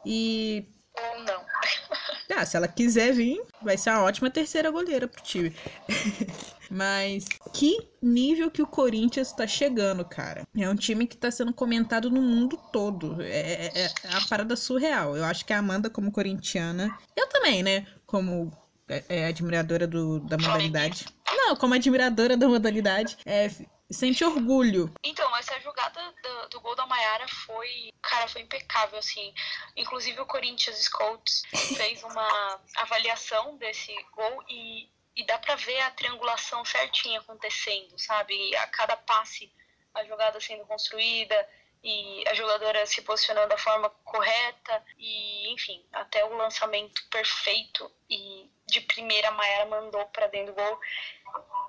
[0.04, 0.66] E.
[0.96, 1.44] Ou não.
[2.36, 5.54] Ah, se ela quiser vir, vai ser uma ótima terceira goleira pro time.
[6.68, 10.42] Mas que nível que o Corinthians tá chegando, cara.
[10.56, 13.22] É um time que tá sendo comentado no mundo todo.
[13.22, 15.16] É, é, é uma parada surreal.
[15.16, 17.86] Eu acho que a Amanda, como corintiana, eu também, né?
[18.04, 18.50] Como
[18.88, 21.06] é, é admiradora do, da modalidade.
[21.28, 23.50] Não, como admiradora da modalidade, é,
[23.90, 24.92] sente orgulho.
[25.02, 29.32] Então, essa jogada do, do gol da Maiara foi, cara, foi impecável, assim.
[29.76, 31.42] Inclusive o Corinthians Scouts
[31.76, 38.56] fez uma avaliação desse gol e, e dá pra ver a triangulação certinha acontecendo, sabe?
[38.56, 39.52] A cada passe,
[39.94, 41.48] a jogada sendo construída
[41.84, 48.50] e a jogadora se posicionando da forma correta e, enfim, até o lançamento perfeito e
[48.66, 50.80] de primeira a Maiara mandou pra dentro do gol.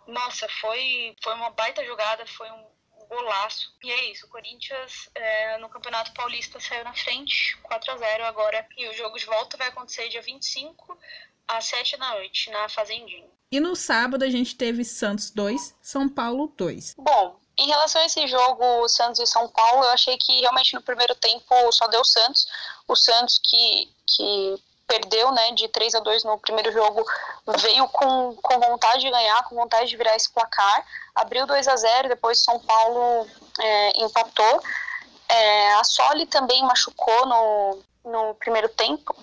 [0.07, 2.65] Nossa, foi, foi uma baita jogada, foi um
[3.07, 3.73] golaço.
[3.83, 8.25] E é isso, o Corinthians é, no Campeonato Paulista saiu na frente, 4 a 0
[8.25, 8.67] agora.
[8.77, 10.97] E o jogo de volta vai acontecer dia 25
[11.47, 13.29] às 7 da noite, na Fazendinha.
[13.51, 16.95] E no sábado a gente teve Santos 2, São Paulo 2.
[16.97, 20.81] Bom, em relação a esse jogo Santos e São Paulo, eu achei que realmente no
[20.81, 22.45] primeiro tempo só deu Santos.
[22.87, 24.55] O Santos que, que
[24.87, 27.05] perdeu né, de 3 a 2 no primeiro jogo
[27.59, 30.85] veio com, com vontade de ganhar, com vontade de virar esse placar.
[31.13, 33.27] Abriu 2 a 0 depois São Paulo
[33.59, 34.61] é, empatou.
[35.27, 39.15] É, a Soli também machucou no, no primeiro tempo.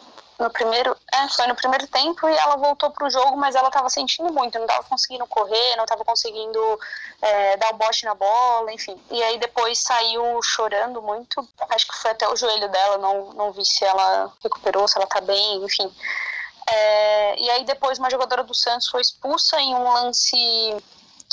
[0.43, 3.89] No primeiro, é, foi no primeiro tempo e ela voltou pro jogo, mas ela estava
[3.89, 6.81] sentindo muito, não estava conseguindo correr, não estava conseguindo
[7.21, 9.01] é, dar o bote na bola, enfim.
[9.09, 11.49] E aí depois saiu chorando muito.
[11.71, 15.07] Acho que foi até o joelho dela, não, não vi se ela recuperou, se ela
[15.07, 15.89] tá bem, enfim.
[16.69, 20.37] É, e aí depois uma jogadora do Santos foi expulsa em um lance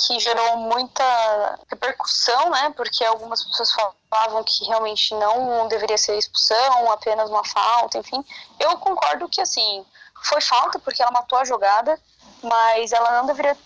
[0.06, 2.72] que gerou muita repercussão, né?
[2.76, 3.72] Porque algumas pessoas
[4.10, 8.24] falavam que realmente não deveria ser expulsão, apenas uma falta, enfim.
[8.58, 9.86] Eu concordo que assim
[10.24, 11.98] foi falta porque ela matou a jogada,
[12.42, 13.56] mas ela não deveria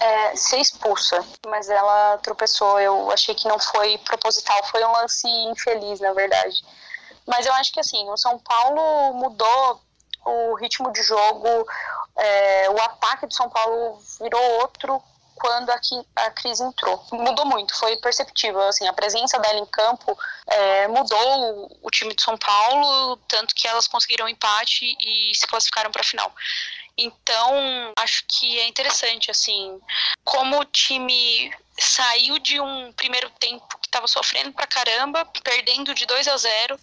[0.00, 1.24] é, ser expulsa.
[1.46, 2.80] Mas ela tropeçou.
[2.80, 6.64] Eu achei que não foi proposital, foi um lance infeliz, na verdade.
[7.24, 9.80] Mas eu acho que assim o São Paulo mudou
[10.24, 11.48] o ritmo de jogo,
[12.16, 15.02] é, o ataque do São Paulo virou outro
[15.42, 15.80] quando a,
[16.24, 17.04] a Cris entrou.
[17.10, 18.60] Mudou muito, foi perceptível.
[18.60, 23.52] Assim, a presença dela em campo é, mudou o, o time de São Paulo, tanto
[23.52, 26.32] que elas conseguiram empate e se classificaram para a final.
[26.96, 29.80] Então, acho que é interessante, assim,
[30.22, 36.06] como o time saiu de um primeiro tempo que estava sofrendo pra caramba, perdendo de
[36.06, 36.78] 2 a 0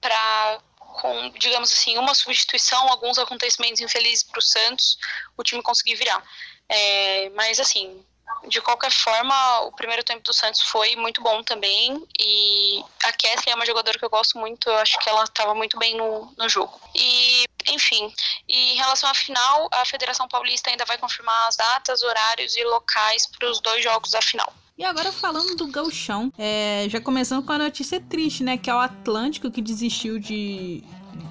[0.00, 4.96] para com, digamos assim, uma substituição, alguns acontecimentos infelizes para o Santos,
[5.36, 6.22] o time conseguir virar.
[6.68, 8.02] É, mas, assim,
[8.48, 12.02] de qualquer forma, o primeiro tempo do Santos foi muito bom também.
[12.18, 15.54] E a Kathleen é uma jogadora que eu gosto muito, eu acho que ela estava
[15.54, 16.78] muito bem no, no jogo.
[16.94, 18.12] E, enfim,
[18.48, 22.64] e em relação à final, a Federação Paulista ainda vai confirmar as datas, horários e
[22.64, 24.52] locais para os dois jogos da final.
[24.76, 28.58] E agora falando do gauchão, é, já começando com a notícia triste, né?
[28.58, 30.82] Que é o Atlântico que desistiu de,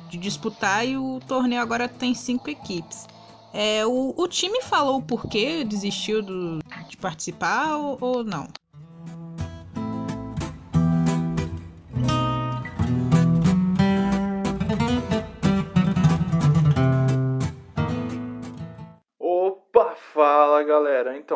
[0.09, 3.05] de disputar e o torneio agora tem cinco equipes.
[3.53, 8.47] É, o, o time falou o porquê desistiu do, de participar ou, ou não?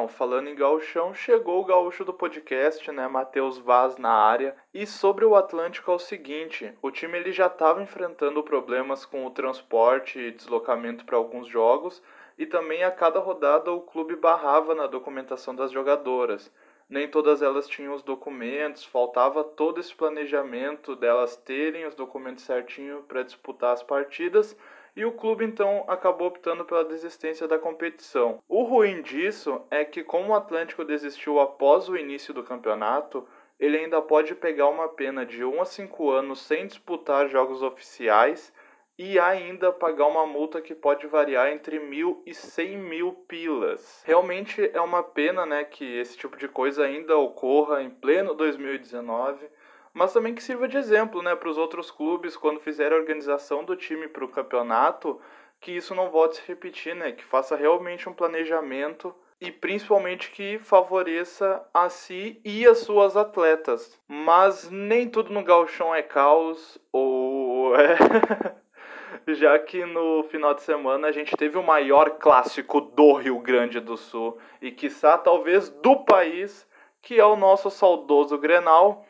[0.07, 4.55] Falando em gauchão, chegou o gaúcho do podcast, né, Matheus Vaz na área.
[4.73, 9.25] E sobre o Atlântico é o seguinte, o time ele já estava enfrentando problemas com
[9.25, 12.01] o transporte e deslocamento para alguns jogos,
[12.37, 16.51] e também a cada rodada o clube barrava na documentação das jogadoras.
[16.89, 23.03] Nem todas elas tinham os documentos, faltava todo esse planejamento delas terem os documentos certinho
[23.03, 24.55] para disputar as partidas
[24.97, 28.39] e o clube então acabou optando pela desistência da competição.
[28.49, 33.23] O ruim disso é que, como o Atlântico desistiu após o início do campeonato,
[33.59, 38.51] ele ainda pode pegar uma pena de 1 a 5 anos sem disputar jogos oficiais
[38.97, 44.01] e ainda pagar uma multa que pode variar entre mil e cem mil pilas.
[44.03, 49.47] Realmente é uma pena né, que esse tipo de coisa ainda ocorra em pleno 2019
[49.97, 53.63] mas também que sirva de exemplo né, para os outros clubes quando fizerem a organização
[53.63, 55.19] do time para o campeonato,
[55.59, 60.29] que isso não volte a se repetir, né, que faça realmente um planejamento e principalmente
[60.29, 63.99] que favoreça a si e as suas atletas.
[64.07, 67.97] Mas nem tudo no galchão é caos ou é...
[69.33, 73.79] já que no final de semana a gente teve o maior clássico do Rio Grande
[73.79, 76.67] do Sul e quiçá talvez do país,
[77.01, 79.06] que é o nosso saudoso Grenal,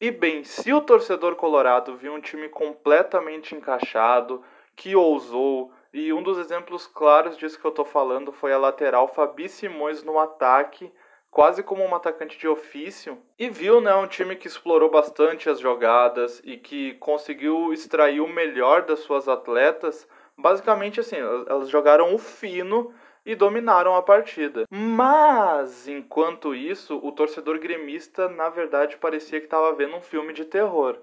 [0.00, 4.42] e bem, se o torcedor colorado viu um time completamente encaixado,
[4.74, 9.08] que ousou, e um dos exemplos claros disso que eu tô falando foi a lateral
[9.08, 10.90] Fabi Simões no ataque,
[11.30, 15.60] quase como um atacante de ofício, e viu né, um time que explorou bastante as
[15.60, 20.08] jogadas e que conseguiu extrair o melhor das suas atletas.
[20.36, 22.92] Basicamente assim, elas jogaram o fino
[23.30, 24.64] e dominaram a partida.
[24.68, 30.44] Mas, enquanto isso, o torcedor gremista na verdade parecia que estava vendo um filme de
[30.44, 30.98] terror,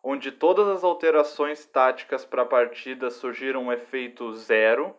[0.00, 4.94] onde todas as alterações táticas para a partida surgiram um efeito zero,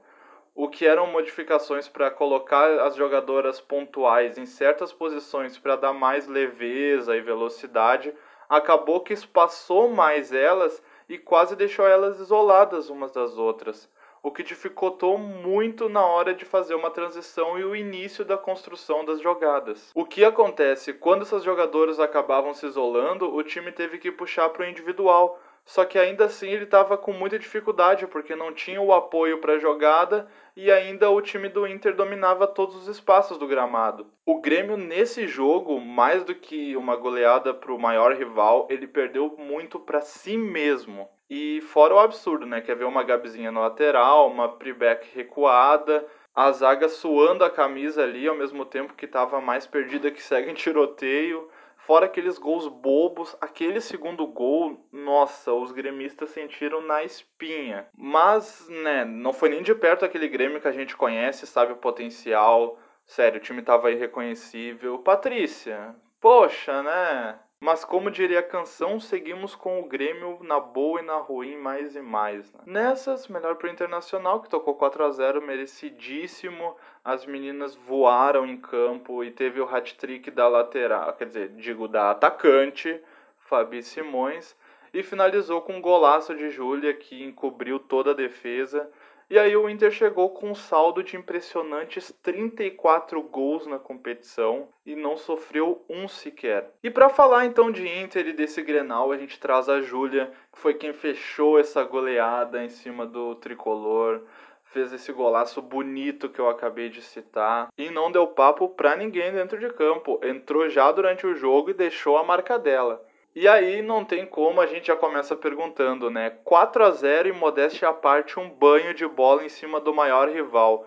[0.54, 6.28] o que eram modificações para colocar as jogadoras pontuais em certas posições para dar mais
[6.28, 8.14] leveza e velocidade,
[8.50, 13.90] acabou que espaçou mais elas e quase deixou elas isoladas umas das outras
[14.24, 19.04] o que dificultou muito na hora de fazer uma transição e o início da construção
[19.04, 19.92] das jogadas.
[19.94, 24.66] O que acontece quando essas jogadoras acabavam se isolando, o time teve que puxar para
[24.66, 25.38] o individual.
[25.66, 29.54] Só que ainda assim ele estava com muita dificuldade porque não tinha o apoio para
[29.54, 34.08] a jogada e ainda o time do Inter dominava todos os espaços do gramado.
[34.26, 39.36] O Grêmio nesse jogo, mais do que uma goleada para o maior rival, ele perdeu
[39.38, 41.10] muito para si mesmo.
[41.36, 42.62] E fora o absurdo, né?
[42.62, 48.28] Quer ver uma Gabizinha na lateral, uma pre-back recuada, a zaga suando a camisa ali
[48.28, 51.50] ao mesmo tempo que estava mais perdida que segue em tiroteio.
[51.76, 57.88] Fora aqueles gols bobos, aquele segundo gol, nossa, os gremistas sentiram na espinha.
[57.98, 61.78] Mas, né, não foi nem de perto aquele Grêmio que a gente conhece, sabe o
[61.78, 62.78] potencial.
[63.08, 65.00] Sério, o time tava irreconhecível.
[65.00, 67.40] Patrícia, poxa, né?
[67.64, 71.96] Mas como diria a canção, seguimos com o Grêmio na boa e na ruim mais
[71.96, 72.52] e mais.
[72.52, 72.60] Né?
[72.66, 76.76] Nessas, melhor pro Internacional, que tocou 4 a 0 merecidíssimo.
[77.06, 82.12] As meninas voaram em campo e teve o hat-trick da lateral, quer dizer, digo, da
[82.12, 83.00] atacante,
[83.38, 84.58] Fabi Simões.
[84.94, 88.92] E finalizou com um golaço de Júlia, que encobriu toda a defesa.
[89.34, 94.96] E aí o Inter chegou com um saldo de impressionantes 34 gols na competição e
[94.96, 96.70] não sofreu um sequer.
[96.84, 100.60] E para falar então de Inter e desse Grenal, a gente traz a Júlia, que
[100.60, 104.22] foi quem fechou essa goleada em cima do tricolor.
[104.66, 109.32] fez esse golaço bonito que eu acabei de citar e não deu papo pra ninguém
[109.32, 110.20] dentro de campo.
[110.24, 113.04] Entrou já durante o jogo e deixou a marca dela.
[113.36, 116.34] E aí não tem como, a gente já começa perguntando, né?
[116.44, 120.30] 4 a 0 e modéstia à parte, um banho de bola em cima do maior
[120.30, 120.86] rival.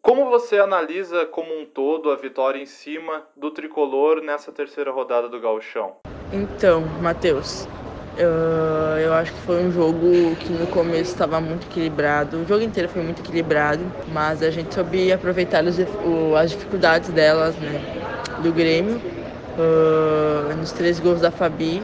[0.00, 5.28] Como você analisa como um todo a vitória em cima do tricolor nessa terceira rodada
[5.28, 5.96] do Gauchão?
[6.32, 7.68] Então, Matheus,
[8.16, 8.30] eu,
[8.98, 12.38] eu acho que foi um jogo que no começo estava muito equilibrado.
[12.38, 17.78] O jogo inteiro foi muito equilibrado, mas a gente soube aproveitar as dificuldades delas, né?
[18.42, 19.11] Do Grêmio
[19.58, 21.82] uh, nos três gols da Fabi.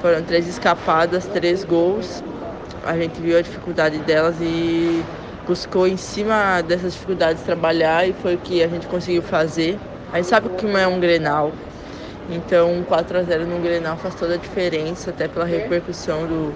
[0.00, 2.22] Foram três escapadas, três gols.
[2.84, 5.04] A gente viu a dificuldade delas e
[5.46, 9.78] buscou em cima dessas dificuldades trabalhar e foi o que a gente conseguiu fazer.
[10.12, 11.52] A gente sabe que é um Grenal,
[12.30, 16.54] então 4 a 0 no Grenal faz toda a diferença, até pela repercussão do,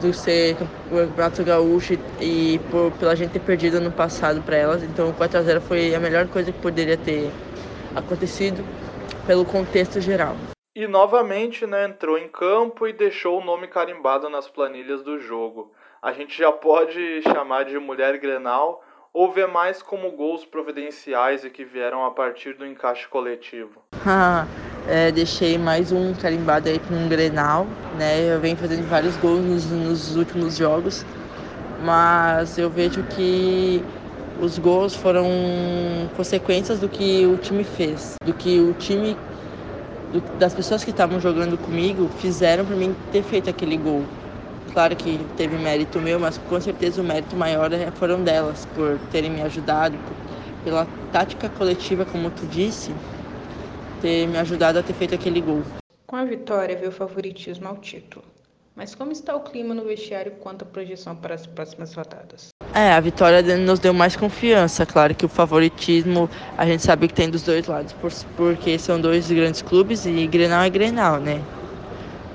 [0.00, 0.56] do ser
[0.90, 4.82] o Campeonato Gaúcho e por, pela gente ter perdido no passado para elas.
[4.82, 7.30] Então 4 a 0 foi a melhor coisa que poderia ter
[7.94, 8.64] acontecido
[9.26, 10.36] pelo contexto geral.
[10.74, 15.72] E novamente né, entrou em campo e deixou o nome carimbado nas planilhas do jogo.
[16.02, 21.48] A gente já pode chamar de mulher Grenal ou ver mais como gols providenciais e
[21.48, 23.80] que vieram a partir do encaixe coletivo?
[24.86, 27.66] é, deixei mais um carimbado aí para um Grenal,
[27.98, 28.34] né?
[28.34, 31.02] Eu venho fazendo vários gols nos, nos últimos jogos,
[31.82, 33.82] mas eu vejo que
[34.40, 35.26] os gols foram
[36.16, 39.16] consequências do que o time fez, do que o time,
[40.12, 44.04] do, das pessoas que estavam jogando comigo fizeram para mim ter feito aquele gol.
[44.72, 48.98] Claro que teve mérito meu, mas com certeza o mérito maior é, foram delas, por
[49.10, 52.92] terem me ajudado, por, pela tática coletiva, como tu disse,
[54.02, 55.62] ter me ajudado a ter feito aquele gol.
[56.06, 58.24] Com a vitória veio o favoritismo ao título.
[58.74, 62.55] Mas como está o clima no vestiário quanto à projeção para as próximas rodadas?
[62.78, 64.84] É, a vitória nos deu mais confiança.
[64.84, 67.96] Claro que o favoritismo a gente sabe que tem dos dois lados,
[68.36, 71.40] porque são dois grandes clubes e Grenal é Grenal, né?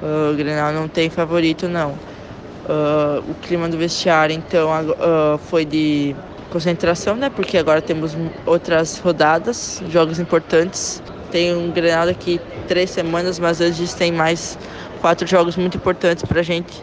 [0.02, 1.92] O Grenal não tem favorito, não.
[1.92, 6.16] Uh, o clima do vestiário, então, uh, foi de
[6.50, 7.30] concentração, né?
[7.30, 11.04] Porque agora temos outras rodadas, jogos importantes.
[11.30, 14.58] Tem um Grenal daqui três semanas, mas antes tem mais
[15.02, 16.82] quatro jogos muito importantes pra gente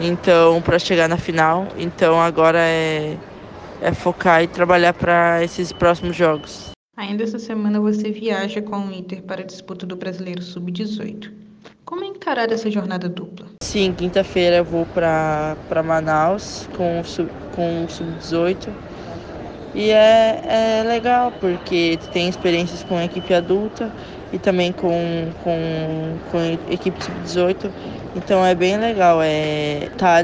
[0.00, 1.66] então, para chegar na final.
[1.76, 3.16] Então, agora é,
[3.80, 6.70] é focar e trabalhar para esses próximos jogos.
[6.96, 11.30] Ainda essa semana você viaja com o Inter para a disputa do Brasileiro Sub-18.
[11.84, 13.46] Como é encarar essa jornada dupla?
[13.62, 17.02] Sim, quinta-feira eu vou para Manaus com,
[17.54, 18.68] com o Sub-18.
[19.74, 23.92] E é, é legal porque tem experiências com a equipe adulta
[24.32, 27.70] e também com, com, com a equipe sub-18.
[28.18, 30.22] Então é bem legal é tá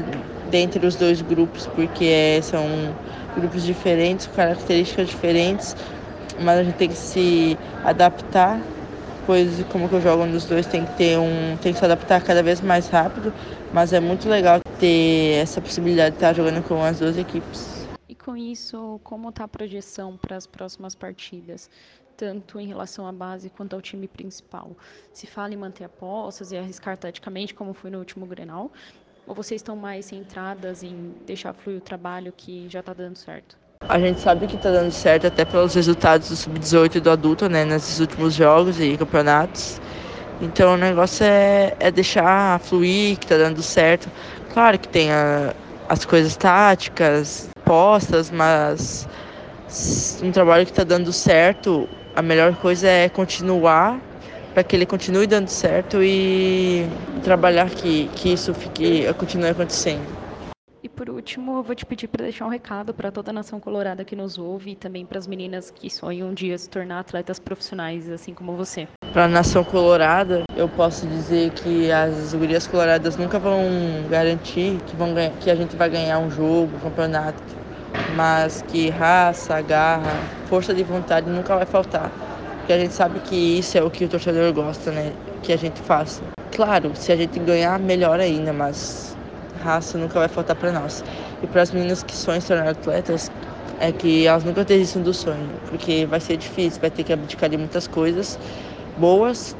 [0.51, 2.61] dentre os dois grupos, porque é, são
[3.37, 5.75] grupos diferentes, com características diferentes,
[6.39, 8.61] mas a gente tem que se adaptar,
[9.25, 11.57] pois como que eu jogo nos dois tem que ter um.
[11.61, 13.33] tem que se adaptar cada vez mais rápido,
[13.73, 17.87] mas é muito legal ter essa possibilidade de estar jogando com as duas equipes.
[18.09, 21.69] E com isso, como está a projeção para as próximas partidas?
[22.15, 24.71] Tanto em relação à base quanto ao time principal?
[25.13, 28.71] Se fala em manter apostas e arriscar taticamente, como foi no último Grenal?
[29.27, 33.57] Ou vocês estão mais centradas em deixar fluir o trabalho que já está dando certo?
[33.87, 37.49] A gente sabe que está dando certo até pelos resultados do sub-18 e do adulto,
[37.49, 39.79] né, nesses últimos jogos e campeonatos.
[40.41, 44.09] Então o negócio é, é deixar fluir, que está dando certo.
[44.53, 45.53] Claro que tem a,
[45.87, 49.07] as coisas táticas postas, mas
[50.23, 53.99] um trabalho que está dando certo, a melhor coisa é continuar
[54.53, 56.87] para que ele continue dando certo e
[57.23, 60.05] trabalhar que, que isso fique, continue acontecendo.
[60.81, 63.59] E por último, eu vou te pedir para deixar um recado para toda a nação
[63.59, 66.99] colorada que nos ouve e também para as meninas que sonham um dia se tornar
[66.99, 68.87] atletas profissionais, assim como você.
[69.11, 73.59] Para a nação colorada, eu posso dizer que as gurias coloradas nunca vão
[74.09, 77.43] garantir que, vão ganhar, que a gente vai ganhar um jogo, um campeonato
[78.15, 82.11] mas que raça, garra, força de vontade nunca vai faltar.
[82.57, 85.13] Porque a gente sabe que isso é o que o torcedor gosta, né?
[85.43, 86.21] Que a gente faça.
[86.51, 89.15] Claro, se a gente ganhar, melhor ainda, mas
[89.61, 91.03] raça nunca vai faltar para nós.
[91.43, 93.31] E para as meninas que sonham se tornar atletas,
[93.79, 97.49] é que elas nunca desistam do sonho, porque vai ser difícil, vai ter que abdicar
[97.49, 98.39] de muitas coisas
[98.97, 99.55] boas,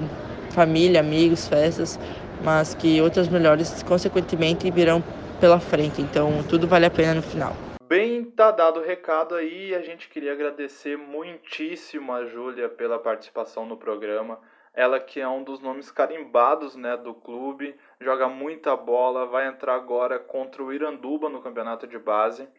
[0.49, 1.99] família, amigos, festas,
[2.43, 5.03] mas que outras melhores, consequentemente, virão
[5.39, 6.01] pela frente.
[6.01, 7.64] Então, tudo vale a pena no final.
[7.87, 9.75] Bem, tá dado o recado aí.
[9.75, 14.39] A gente queria agradecer muitíssimo a Júlia pela participação no programa.
[14.73, 19.75] Ela que é um dos nomes carimbados né, do clube, joga muita bola, vai entrar
[19.75, 22.49] agora contra o Iranduba no campeonato de base.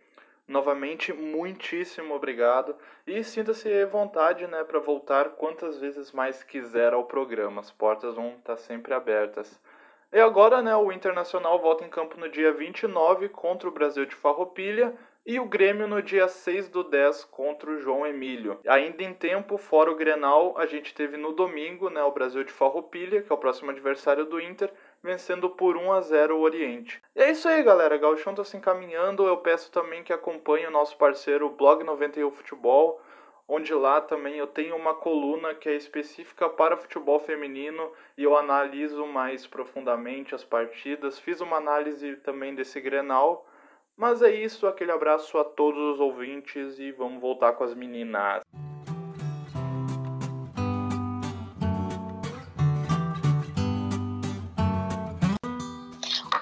[0.46, 7.02] Novamente, muitíssimo obrigado e sinta-se à vontade, né, para voltar quantas vezes mais quiser ao
[7.02, 7.60] programa.
[7.60, 9.60] As portas vão estar sempre abertas.
[10.12, 14.14] E agora, né, o Internacional volta em campo no dia 29 contra o Brasil de
[14.14, 14.94] Farroupilha
[15.26, 18.60] e o Grêmio no dia 6 do 10 contra o João Emílio.
[18.64, 22.52] Ainda em tempo, fora o Grenal, a gente teve no domingo, né, o Brasil de
[22.52, 24.72] Farroupilha, que é o próximo adversário do Inter,
[25.02, 27.02] vencendo por 1 a 0 o Oriente.
[27.16, 27.98] E é isso aí, galera.
[27.98, 29.26] Gauchão tá se encaminhando.
[29.26, 33.00] Eu peço também que acompanhe o nosso parceiro Blog 91 Futebol,
[33.48, 38.36] onde lá também eu tenho uma coluna que é específica para futebol feminino e eu
[38.36, 41.18] analiso mais profundamente as partidas.
[41.18, 43.45] Fiz uma análise também desse Grenal.
[43.96, 48.42] Mas é isso, aquele abraço a todos os ouvintes e vamos voltar com as meninas.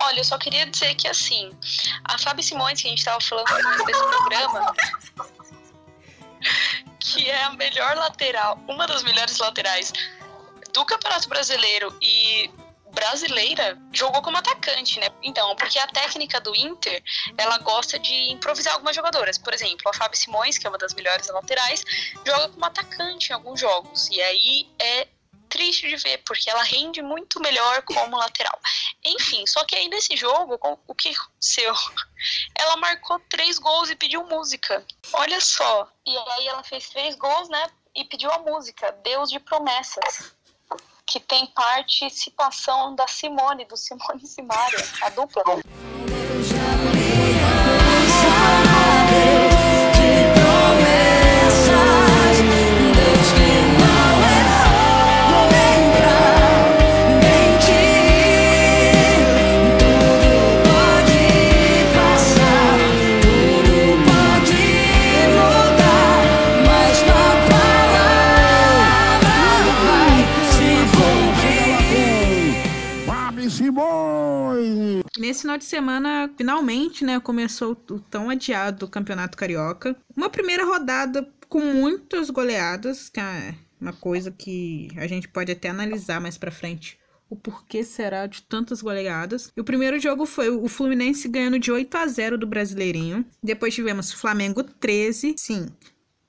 [0.02, 1.52] Olha, eu só queria dizer que assim,
[2.04, 3.46] a Fábio Simões, que a gente estava falando
[3.86, 4.74] desse programa,
[6.98, 9.92] que é a melhor lateral, uma das melhores laterais
[10.72, 12.50] do Campeonato Brasileiro e
[12.94, 15.08] brasileira jogou como atacante, né?
[15.22, 17.02] Então, porque a técnica do Inter,
[17.36, 19.36] ela gosta de improvisar algumas jogadoras.
[19.36, 21.84] Por exemplo, a Fábio Simões, que é uma das melhores laterais,
[22.24, 24.08] joga como atacante em alguns jogos.
[24.10, 25.08] E aí é
[25.48, 28.58] triste de ver, porque ela rende muito melhor como lateral.
[29.04, 31.72] Enfim, só que aí nesse jogo, o que aconteceu?
[32.58, 34.84] Ela marcou três gols e pediu música.
[35.12, 35.88] Olha só.
[36.06, 37.66] E aí ela fez três gols, né?
[37.94, 40.34] E pediu a música, Deus de Promessas.
[41.06, 45.42] Que tem participação da Simone, do Simone e Simaria, a dupla.
[75.24, 79.96] Nesse final de semana, finalmente, né, começou o tão adiado Campeonato Carioca.
[80.14, 85.70] Uma primeira rodada com muitas goleadas, que é uma coisa que a gente pode até
[85.70, 86.98] analisar mais pra frente.
[87.30, 89.50] O porquê será de tantas goleadas.
[89.56, 93.24] E o primeiro jogo foi o Fluminense ganhando de 8 a 0 do Brasileirinho.
[93.42, 95.68] Depois tivemos Flamengo 13, sim,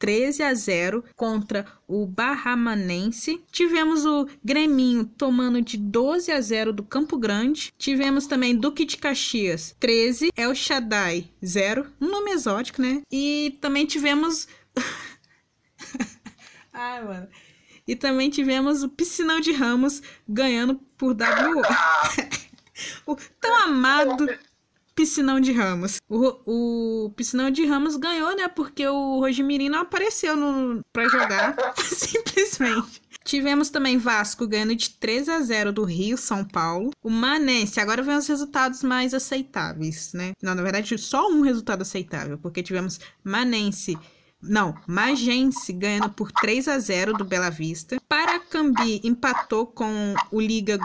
[0.06, 3.44] 13 a 0 contra o Barramanense.
[3.52, 7.74] Tivemos o Greminho tomando de 12 a 0 do Campo Grande.
[7.76, 13.02] Tivemos também Duque de Caxias 13, El Shaddai 0, um nome exótico, né?
[13.12, 14.48] E também tivemos
[16.72, 17.28] Ai, mano.
[17.88, 21.64] E também tivemos o Piscinão de Ramos ganhando por WO.
[23.08, 24.28] o tão amado
[24.96, 25.98] Piscinão de Ramos.
[26.10, 28.48] O, o Piscinão de Ramos ganhou, né?
[28.48, 31.56] Porque o Rogimirim não apareceu no, pra jogar.
[31.84, 33.02] simplesmente.
[33.24, 36.92] Tivemos também Vasco ganhando de 3 a 0 do Rio, São Paulo.
[37.04, 40.34] O Manense, agora vem os resultados mais aceitáveis, né?
[40.42, 43.98] Não, na verdade, só um resultado aceitável, porque tivemos Manense
[44.48, 47.98] não, Magense ganhando por 3 a 0 do Bela Vista.
[48.08, 50.78] Paracambi empatou com o Liga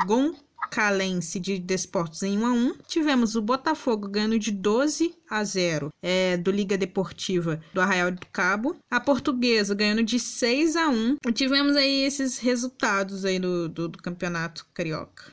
[0.70, 2.78] Goncalense de Desportos em 1 a 1.
[2.86, 8.24] Tivemos o Botafogo ganhando de 12 a 0 é, do Liga Deportiva do Arraial do
[8.32, 8.76] Cabo.
[8.88, 11.16] A Portuguesa ganhando de 6 a 1.
[11.34, 15.32] Tivemos aí esses resultados aí do, do, do Campeonato Carioca.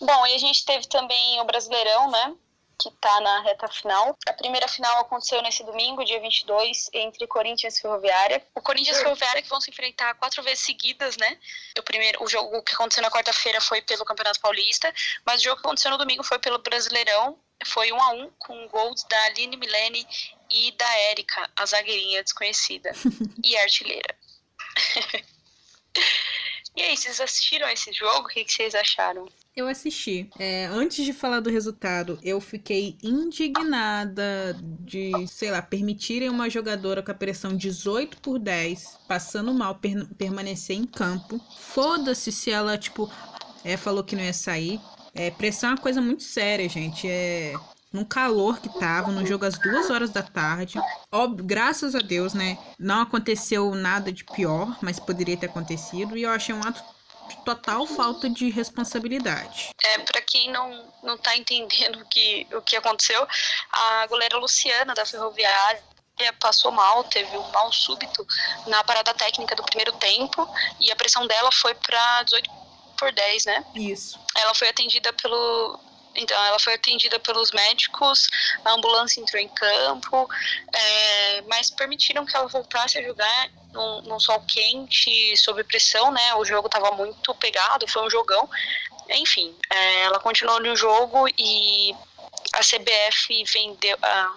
[0.00, 2.34] Bom, e a gente teve também o Brasileirão, né?
[2.78, 4.16] Que está na reta final.
[4.26, 8.46] A primeira final aconteceu nesse domingo, dia 22, entre Corinthians e Ferroviária.
[8.54, 11.38] O Corinthians e Ferroviária que vão se enfrentar quatro vezes seguidas, né?
[11.78, 14.92] O primeiro, o jogo que aconteceu na quarta-feira foi pelo Campeonato Paulista,
[15.24, 17.38] mas o jogo que aconteceu no domingo foi pelo Brasileirão.
[17.64, 20.06] Foi um a um com gols da Aline Milene
[20.50, 22.92] e da Érica, a zagueirinha desconhecida
[23.42, 24.14] e artilheira.
[26.76, 28.26] e aí, vocês assistiram esse jogo?
[28.26, 29.26] O que vocês acharam?
[29.56, 30.28] Eu assisti.
[30.38, 37.02] É, antes de falar do resultado, eu fiquei indignada de, sei lá, permitirem uma jogadora
[37.02, 41.40] com a pressão 18 por 10, passando mal, per permanecer em campo.
[41.58, 43.10] Foda-se se ela, tipo,
[43.64, 44.78] é, falou que não ia sair.
[45.14, 47.08] É, pressão é uma coisa muito séria, gente.
[47.08, 47.54] É,
[47.90, 50.78] no calor que tava, no jogo às duas horas da tarde.
[51.10, 52.58] Óbvio, graças a Deus, né?
[52.78, 56.14] Não aconteceu nada de pior, mas poderia ter acontecido.
[56.14, 56.84] E eu achei um ato
[57.28, 59.70] de total falta de responsabilidade.
[59.82, 63.26] É, para quem não, não tá entendendo o que, o que aconteceu,
[63.72, 65.82] a goleira Luciana da Ferroviária
[66.40, 68.26] passou mal, teve um mal súbito
[68.66, 70.48] na parada técnica do primeiro tempo
[70.80, 72.50] e a pressão dela foi para 18
[72.98, 73.64] por 10, né?
[73.74, 74.18] Isso.
[74.34, 75.78] Ela foi atendida pelo
[76.16, 78.28] Então ela foi atendida pelos médicos,
[78.64, 80.28] a ambulância entrou em campo,
[80.72, 86.34] é, mas permitiram que ela voltasse a jogar num, num sol quente, sob pressão, né?
[86.34, 88.48] O jogo estava muito pegado, foi um jogão.
[89.10, 91.94] Enfim, é, ela continuou no jogo e
[92.54, 93.96] a CBF vendeu.
[94.02, 94.34] A,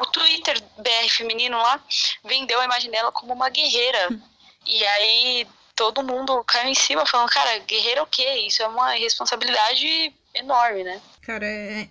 [0.00, 1.80] o Twitter BR feminino lá
[2.22, 4.08] vendeu a imagem dela como uma guerreira.
[4.66, 8.46] E aí todo mundo caiu em cima falando, cara, guerreira o quê?
[8.46, 11.00] Isso é uma responsabilidade enorme, né?
[11.22, 11.88] Cara, é...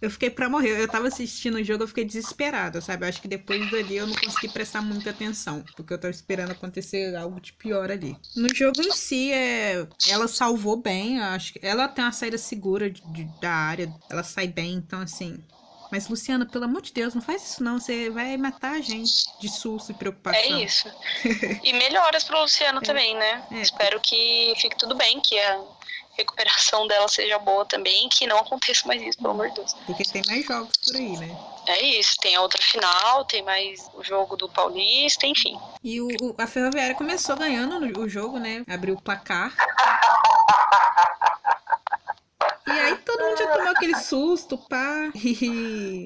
[0.00, 0.80] eu fiquei pra morrer.
[0.80, 3.04] Eu tava assistindo o jogo, eu fiquei desesperada, sabe?
[3.04, 6.52] Eu acho que depois dali eu não consegui prestar muita atenção, porque eu tava esperando
[6.52, 8.16] acontecer algo de pior ali.
[8.36, 9.86] No jogo em si, é...
[10.08, 14.22] ela salvou bem, acho que ela tem uma saída segura de, de, da área, ela
[14.22, 15.42] sai bem, então assim,
[15.94, 17.78] mas, Luciana, pelo amor de Deus, não faz isso não.
[17.78, 20.40] Você vai matar a gente de susto e preocupação.
[20.40, 20.88] É isso.
[21.62, 22.82] e melhoras pro Luciano é.
[22.82, 23.46] também, né?
[23.52, 23.60] É.
[23.60, 25.62] Espero que fique tudo bem, que a
[26.16, 29.74] recuperação dela seja boa também, que não aconteça mais isso, pelo amor de Deus.
[29.86, 31.36] Porque tem mais jogos por aí, né?
[31.66, 35.58] É isso, tem a outra final, tem mais o jogo do Paulista, enfim.
[35.82, 36.08] E o,
[36.38, 38.64] a Ferroviária começou ganhando o jogo, né?
[38.68, 39.54] Abriu o placar.
[42.66, 45.10] E aí todo mundo já tomou aquele susto, pá.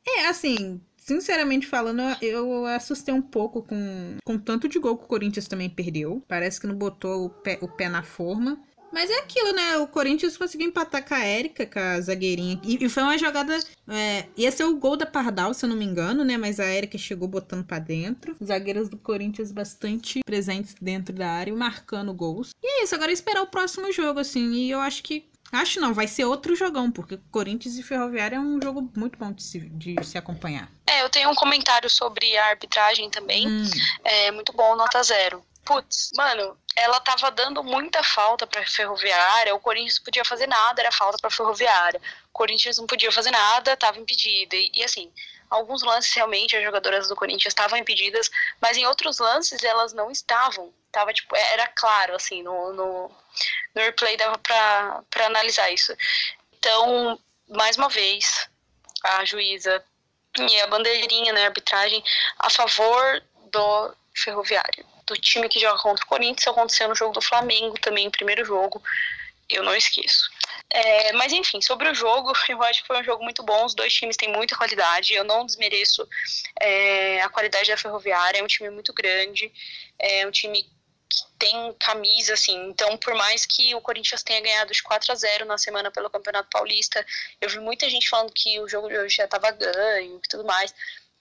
[0.06, 5.08] é, assim, Sinceramente falando, eu assustei um pouco com, com tanto de gol que o
[5.08, 6.22] Corinthians também perdeu.
[6.28, 8.60] Parece que não botou o pé, o pé na forma.
[8.92, 9.76] Mas é aquilo, né?
[9.78, 12.60] O Corinthians conseguiu empatar com a Érica, com a zagueirinha.
[12.64, 13.58] E, e foi uma jogada.
[13.88, 16.36] É, ia ser o gol da Pardal, se eu não me engano, né?
[16.36, 18.36] Mas a Érica chegou botando para dentro.
[18.40, 22.50] Os zagueiros do Corinthians bastante presentes dentro da área e marcando gols.
[22.62, 24.52] E é isso, agora é esperar o próximo jogo, assim.
[24.52, 28.40] E eu acho que Acho não, vai ser outro jogão, porque Corinthians e Ferroviária é
[28.40, 30.70] um jogo muito bom de se, de se acompanhar.
[30.86, 33.48] É, eu tenho um comentário sobre a arbitragem também.
[33.48, 33.64] Hum.
[34.04, 35.42] É muito bom, nota zero.
[35.68, 40.90] Putz, mano, ela tava dando muita falta pra Ferroviária, o Corinthians podia fazer nada, era
[40.90, 42.00] falta pra Ferroviária.
[42.30, 44.56] O Corinthians não podia fazer nada, tava impedida.
[44.56, 45.12] E, e assim,
[45.50, 48.30] alguns lances realmente as jogadoras do Corinthians estavam impedidas,
[48.62, 50.72] mas em outros lances elas não estavam.
[50.90, 53.12] Tava, tipo, era claro, assim, no, no,
[53.74, 55.94] no replay dava pra, pra analisar isso.
[56.58, 58.48] Então, mais uma vez,
[59.04, 59.84] a juíza
[60.38, 62.02] e a bandeirinha né, arbitragem
[62.38, 64.97] a favor do Ferroviário.
[65.08, 68.82] Do time que joga contra o Corinthians, aconteceu no jogo do Flamengo também, primeiro jogo
[69.48, 70.30] eu não esqueço.
[70.68, 73.64] É, mas enfim, sobre o jogo, eu acho que foi um jogo muito bom.
[73.64, 75.14] Os dois times têm muita qualidade.
[75.14, 76.06] Eu não desmereço
[76.60, 78.38] é, a qualidade da Ferroviária.
[78.38, 79.50] É um time muito grande,
[79.98, 82.68] é um time que tem camisa, assim.
[82.68, 86.10] Então, por mais que o Corinthians tenha ganhado de 4 a 0 na semana pelo
[86.10, 87.04] Campeonato Paulista,
[87.40, 90.44] eu vi muita gente falando que o jogo de hoje já estava ganho e tudo
[90.44, 90.74] mais.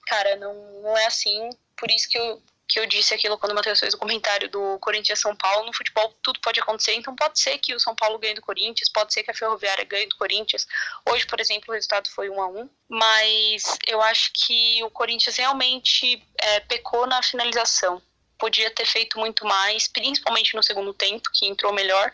[0.06, 1.48] Cara, não, não é assim.
[1.76, 4.78] Por isso que eu que eu disse aquilo quando o Matheus fez o comentário do
[4.78, 8.18] Corinthians São Paulo, no futebol tudo pode acontecer, então pode ser que o São Paulo
[8.18, 10.66] ganhe do Corinthians, pode ser que a Ferroviária ganhe do Corinthians.
[11.08, 15.36] Hoje, por exemplo, o resultado foi 1 a 1 mas eu acho que o Corinthians
[15.36, 18.02] realmente é, pecou na finalização.
[18.38, 22.12] Podia ter feito muito mais, principalmente no segundo tempo, que entrou melhor,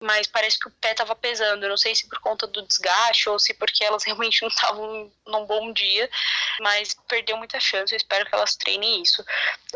[0.00, 1.64] mas parece que o pé estava pesando.
[1.64, 5.12] Eu não sei se por conta do desgaste ou se porque elas realmente não estavam
[5.26, 6.08] num bom dia,
[6.60, 7.92] mas perdeu muita chance.
[7.92, 9.24] Eu espero que elas treinem isso.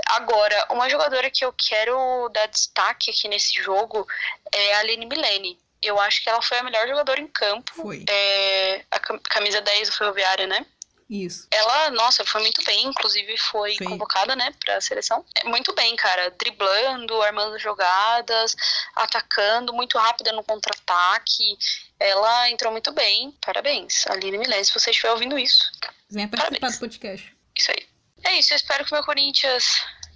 [0.06, 4.06] Agora, uma jogadora que eu quero dar destaque aqui nesse jogo
[4.52, 5.58] é a Aline Milene.
[5.82, 7.72] Eu acho que ela foi a melhor jogadora em campo.
[7.74, 8.04] Foi.
[8.08, 10.66] É, a camisa 10 do Ferroviária, né?
[11.10, 11.48] Isso.
[11.50, 13.84] Ela, nossa, foi muito bem, inclusive foi Sim.
[13.84, 15.24] convocada, né, pra seleção.
[15.34, 18.54] É muito bem, cara, driblando, armando jogadas,
[18.94, 21.58] atacando, muito rápida no contra-ataque.
[21.98, 23.36] Ela entrou muito bem.
[23.44, 25.58] Parabéns, Aline Milene, se você estiver ouvindo isso.
[26.08, 26.76] Venha participar Parabéns.
[26.76, 27.36] do podcast.
[27.58, 27.88] Isso aí.
[28.22, 29.64] É isso, eu espero que o meu Corinthians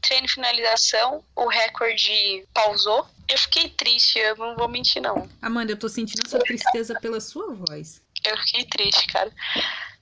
[0.00, 3.06] treine finalização, o recorde pausou.
[3.28, 5.28] Eu fiquei triste, eu não vou mentir, não.
[5.40, 8.02] Amanda, eu tô sentindo essa tristeza pela sua voz.
[8.24, 9.32] Eu fiquei triste, cara.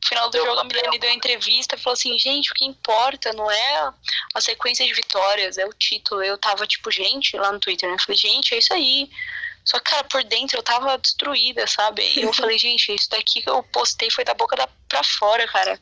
[0.02, 3.32] No final do jogo, a Milene deu entrevista e falou assim: gente, o que importa
[3.32, 3.92] não é
[4.34, 6.22] a sequência de vitórias, é o título.
[6.22, 7.94] Eu tava tipo, gente, lá no Twitter, né?
[7.94, 9.08] Eu falei, gente, é isso aí.
[9.64, 12.02] Só que, cara, por dentro eu tava destruída, sabe?
[12.16, 15.46] E eu falei, gente, isso daqui que eu postei foi da boca da, pra fora,
[15.46, 15.80] cara.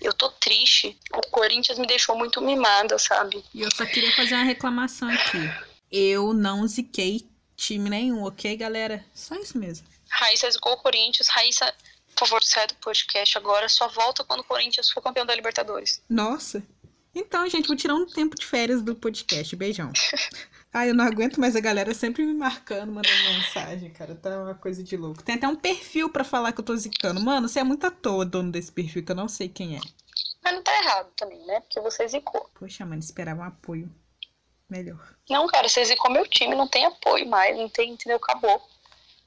[0.00, 0.96] Eu tô triste.
[1.12, 3.44] O Corinthians me deixou muito mimada, sabe?
[3.52, 5.38] E eu só queria fazer uma reclamação aqui.
[5.90, 9.04] Eu não ziquei time nenhum, ok, galera?
[9.12, 9.86] Só isso mesmo.
[10.08, 11.28] Raíssa zicou o Corinthians.
[11.28, 11.74] Raíssa,
[12.18, 13.68] por favor, sai do podcast agora.
[13.68, 16.02] Só volta quando o Corinthians for campeão da Libertadores.
[16.08, 16.62] Nossa.
[17.14, 19.54] Então, gente, vou tirar um tempo de férias do podcast.
[19.54, 19.92] Beijão.
[20.74, 24.14] Ai, eu não aguento mais a galera sempre me marcando, mandando mensagem, cara.
[24.14, 25.22] Tá uma coisa de louco.
[25.22, 27.20] Tem até um perfil para falar que eu tô zicando.
[27.20, 29.80] Mano, você é muito à toa dono desse perfil, que eu não sei quem é.
[30.42, 31.60] Mas não tá errado também, né?
[31.60, 32.50] Porque você zicou.
[32.58, 33.90] Poxa, mano, esperava um apoio
[34.68, 35.16] melhor.
[35.30, 38.18] Não, cara, você zicou meu time, não tem apoio mais, não tem, entendeu?
[38.18, 38.60] Acabou.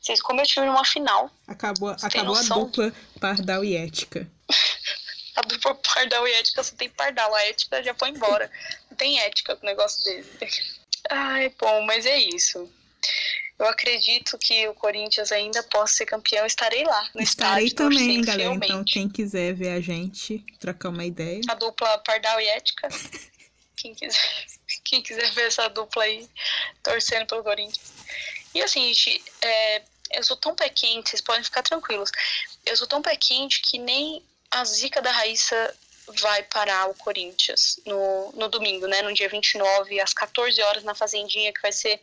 [0.02, 1.30] Vocês como eu tive numa final.
[1.48, 4.30] Acabou, acabou a dupla pardal e ética.
[5.34, 7.34] A dupla pardal e ética só tem pardal.
[7.34, 8.52] A ética já foi embora.
[8.90, 10.78] Não tem ética com o negócio desse.
[11.10, 12.70] Ai, bom, mas é isso.
[13.58, 16.46] Eu acredito que o Corinthians ainda possa ser campeão.
[16.46, 18.50] Estarei lá no Estarei estádio, também, galera.
[18.50, 18.72] fielmente.
[18.72, 21.42] Então, quem quiser ver a gente, trocar uma ideia.
[21.48, 22.90] A dupla pardal e ética.
[23.78, 24.20] Quem quiser,
[24.84, 26.30] quem quiser ver essa dupla aí,
[26.84, 27.94] torcendo pelo Corinthians.
[28.54, 29.82] E assim, gente, é,
[30.14, 32.12] eu sou tão pé quente, vocês podem ficar tranquilos.
[32.66, 35.76] Eu sou tão pé quente que nem a zica da Raíssa
[36.20, 39.02] vai parar o Corinthians no, no domingo, né?
[39.02, 42.02] No dia 29, às 14 horas, na Fazendinha, que vai ser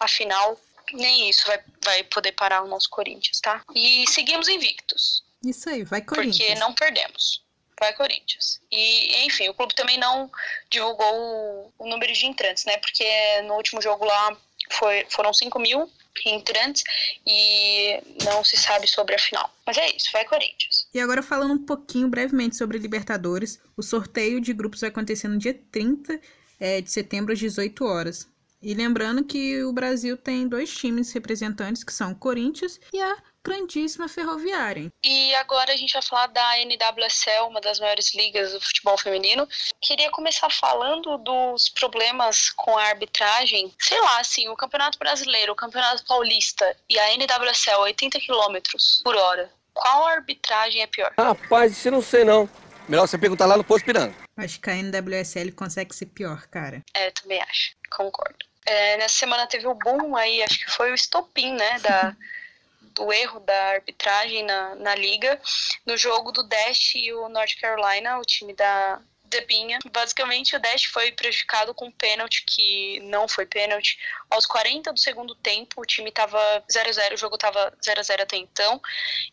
[0.00, 0.58] a final.
[0.92, 3.62] Nem isso vai, vai poder parar o nosso Corinthians, tá?
[3.74, 5.22] E seguimos invictos.
[5.44, 6.38] Isso aí, vai Corinthians.
[6.38, 7.42] Porque não perdemos.
[7.78, 8.60] Vai Corinthians.
[8.70, 10.30] E, enfim, o clube também não
[10.70, 12.76] divulgou o, o número de entrantes, né?
[12.78, 14.36] Porque no último jogo lá
[14.70, 15.90] foi, foram 5 mil
[16.26, 16.82] entrantes
[17.26, 19.52] e não se sabe sobre a final.
[19.66, 20.88] Mas é isso, vai Corinthians.
[20.92, 25.38] E agora falando um pouquinho brevemente sobre Libertadores, o sorteio de grupos vai acontecer no
[25.38, 26.20] dia 30
[26.60, 28.28] eh, de setembro às 18 horas.
[28.62, 33.16] E lembrando que o Brasil tem dois times representantes, que são o Corinthians e a
[33.44, 34.92] grandíssima Ferroviária.
[35.04, 39.48] E agora a gente vai falar da NWSL, uma das maiores ligas do futebol feminino.
[39.80, 43.72] Queria começar falando dos problemas com a arbitragem.
[43.78, 48.58] Sei lá, assim, o Campeonato Brasileiro, o Campeonato Paulista e a NWSL 80 km
[49.02, 49.50] por hora.
[49.74, 51.12] Qual arbitragem é pior?
[51.18, 52.48] Rapaz, isso eu não sei não.
[52.88, 54.14] Melhor você perguntar lá no Posto Piranga.
[54.36, 56.82] Acho que a NWSL consegue ser pior, cara.
[56.94, 57.74] É, também acho.
[57.90, 58.44] Concordo.
[58.66, 62.14] É, nessa semana teve o boom aí, acho que foi o estopim, né, da,
[62.94, 65.40] do erro da arbitragem na, na liga,
[65.84, 69.00] no jogo do Dash e o North Carolina, o time da
[69.32, 69.78] Debinha.
[69.90, 73.98] Basicamente, o Dash foi prejudicado com um pênalti que não foi pênalti.
[74.30, 76.38] Aos 40 do segundo tempo, o time estava
[76.70, 78.80] 0-0, o jogo estava 0-0 até então.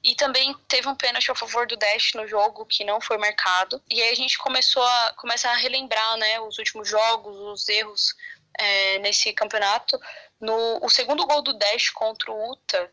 [0.02, 3.82] E também teve um pênalti a favor do Dash no jogo que não foi marcado.
[3.92, 8.16] E aí a gente começou a, começa a relembrar né, os últimos jogos, os erros
[8.58, 10.00] é, nesse campeonato.
[10.40, 12.90] No, o segundo gol do Dash contra o Utah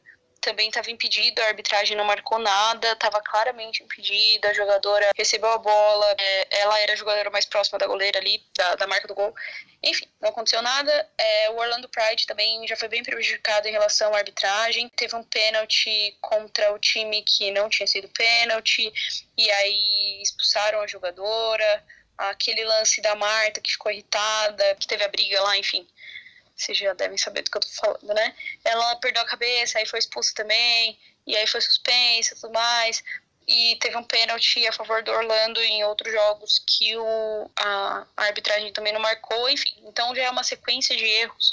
[0.47, 5.59] também estava impedido, a arbitragem não marcou nada, estava claramente impedida, a jogadora recebeu a
[5.59, 9.15] bola, é, ela era a jogadora mais próxima da goleira ali, da, da marca do
[9.15, 9.35] gol.
[9.83, 11.11] Enfim, não aconteceu nada.
[11.19, 14.89] É, o Orlando Pride também já foi bem prejudicado em relação à arbitragem.
[14.91, 18.93] Teve um pênalti contra o time que não tinha sido pênalti,
[19.37, 21.85] e aí expulsaram a jogadora.
[22.17, 25.87] Aquele lance da Marta que ficou irritada, que teve a briga lá, enfim
[26.57, 28.35] vocês já devem saber do que eu tô falando, né?
[28.65, 33.05] Ela perdeu a cabeça, aí foi expulsa também, e aí foi suspensa e tudo mais.
[33.47, 38.25] E teve um pênalti a favor do Orlando em outros jogos que o, a, a
[38.25, 39.75] arbitragem também não marcou, enfim.
[39.85, 41.53] Então já é uma sequência de erros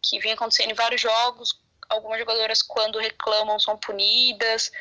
[0.00, 1.58] que vem acontecendo em vários jogos.
[1.88, 4.72] Algumas jogadoras, quando reclamam, são punidas.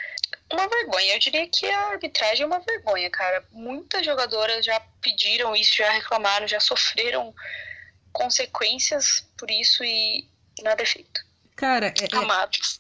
[0.52, 1.16] Uma vergonha.
[1.16, 3.46] Eu diria que a arbitragem é uma vergonha, cara.
[3.52, 7.36] Muitas jogadoras já pediram isso, já reclamaram, já sofreram
[8.14, 10.26] consequências por isso e
[10.62, 11.22] nada é feito.
[11.56, 12.80] Cara, é, Amados.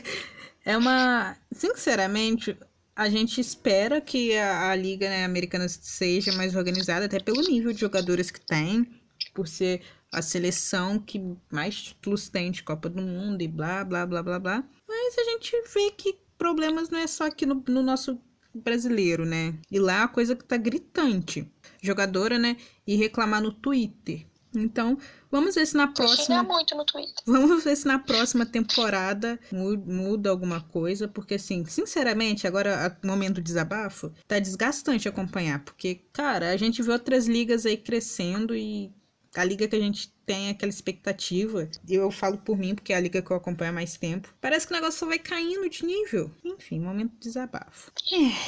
[0.64, 1.36] é uma.
[1.52, 2.56] Sinceramente,
[2.94, 7.72] a gente espera que a, a Liga né, Americana seja mais organizada, até pelo nível
[7.72, 8.86] de jogadores que tem,
[9.34, 11.20] por ser a seleção que
[11.50, 14.64] mais títulos tem de Copa do Mundo e blá, blá, blá, blá, blá.
[14.86, 18.20] Mas a gente vê que problemas não é só aqui no, no nosso
[18.54, 19.54] brasileiro, né?
[19.70, 21.50] E lá a coisa que tá gritante.
[21.82, 22.56] Jogadora, né?
[22.86, 24.26] E reclamar no Twitter.
[24.54, 24.98] Então,
[25.30, 26.42] vamos ver se na próxima.
[26.42, 27.14] Muito no Twitter.
[27.26, 33.06] Vamos ver se na próxima temporada mu- muda alguma coisa, porque assim, sinceramente, agora o
[33.06, 38.54] momento do desabafo tá desgastante acompanhar, porque cara, a gente vê outras ligas aí crescendo
[38.54, 38.92] e
[39.34, 43.00] a liga que a gente tem aquela expectativa, eu falo por mim, porque é a
[43.00, 45.86] liga que eu acompanho há mais tempo, parece que o negócio só vai caindo de
[45.86, 46.30] nível.
[46.44, 47.90] Enfim, momento de desabafo.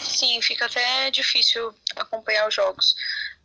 [0.03, 2.95] Sim, fica até difícil acompanhar os jogos.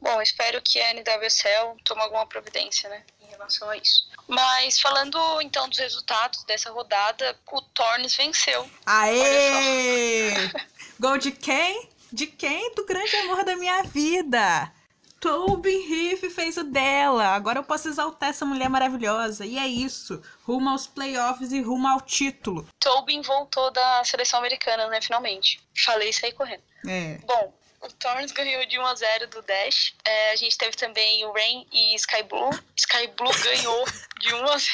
[0.02, 4.10] Bom, espero que a NWSL tome alguma providência, né, em relação a isso.
[4.28, 8.70] Mas falando então dos resultados dessa rodada, o Tornes venceu.
[8.86, 10.32] Aê!
[11.00, 11.90] Gol de quem?
[12.12, 12.74] De quem?
[12.76, 14.72] Do grande amor da minha vida.
[15.20, 17.28] Tobin Heath fez o dela.
[17.28, 19.46] Agora eu posso exaltar essa mulher maravilhosa.
[19.46, 20.22] E é isso.
[20.44, 22.68] Rumo aos playoffs e rumo ao título.
[22.80, 25.62] Tobin voltou da seleção americana, né, finalmente.
[25.86, 26.64] Falei isso aí correndo.
[26.88, 27.18] É.
[27.26, 29.94] Bom, o Torns ganhou de 1 a 0 do Dash.
[30.04, 32.50] É, a gente teve também o Rain e Sky Blue.
[32.76, 33.86] Sky Blue ganhou
[34.20, 34.70] de 1 a 0.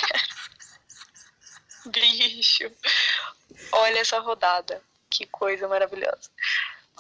[1.88, 2.72] Bicho.
[3.72, 4.82] Olha essa rodada.
[5.10, 6.30] Que coisa maravilhosa.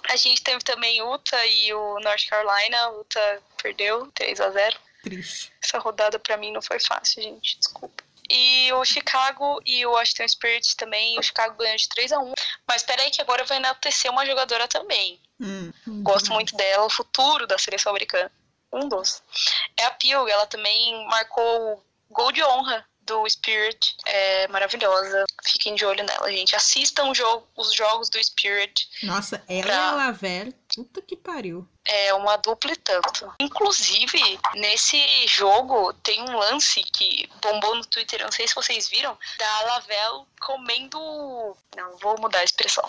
[0.07, 2.91] A gente teve também Utah e o North Carolina.
[2.97, 4.79] Utah perdeu 3 a 0.
[5.03, 5.51] Triste.
[5.63, 7.57] Essa rodada pra mim não foi fácil, gente.
[7.57, 8.03] Desculpa.
[8.29, 12.33] E o Chicago e o Washington Spirit também, o Chicago ganhou de 3 a 1
[12.67, 15.19] Mas peraí que agora vai enaltecer uma jogadora também.
[15.39, 15.71] Hum,
[16.01, 18.31] Gosto muito dela, o futuro da seleção americana.
[18.71, 19.21] Um dos.
[19.77, 23.95] É a Pio, ela também marcou o gol de honra do Spirit.
[24.05, 25.23] É maravilhosa.
[25.45, 26.55] Fiquem de olho nela, gente.
[26.55, 28.89] Assistam jogo, os jogos do Spirit.
[29.03, 30.11] Nossa, ela Pra- e a.
[30.75, 31.65] Puta que pariu.
[31.85, 33.33] É uma dupla e tanto.
[33.39, 34.19] Inclusive,
[34.55, 39.61] nesse jogo tem um lance que bombou no Twitter, não sei se vocês viram, da
[39.61, 40.99] Lavelle comendo.
[41.77, 42.83] Não, vou mudar a expressão.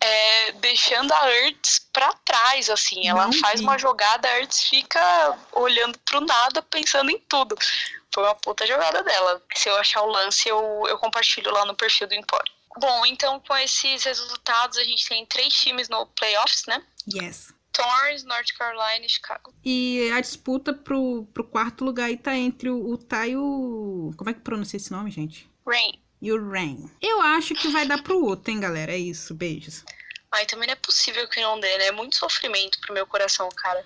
[0.00, 3.06] É, deixando a Ertz pra trás, assim.
[3.06, 7.54] Ela Não faz uma jogada, a Ertz fica olhando pro nada, pensando em tudo.
[8.14, 9.42] Foi uma puta jogada dela.
[9.54, 12.55] Se eu achar o lance, eu, eu compartilho lá no perfil do Empório.
[12.78, 16.82] Bom, então com esses resultados, a gente tem três times no playoffs, né?
[17.12, 17.54] Yes.
[17.72, 19.54] Torrance, North Carolina e Chicago.
[19.64, 24.12] E a disputa pro, pro quarto lugar aí tá entre o, Ty e o.
[24.16, 25.48] Como é que pronuncia esse nome, gente?
[25.66, 26.00] Rain.
[26.20, 26.90] E o Rain.
[27.02, 28.92] Eu acho que vai dar pro outro, hein, galera?
[28.92, 29.84] É isso, beijos.
[30.32, 31.86] Ai, também não é possível que não dê, né?
[31.86, 33.84] É muito sofrimento pro meu coração, cara.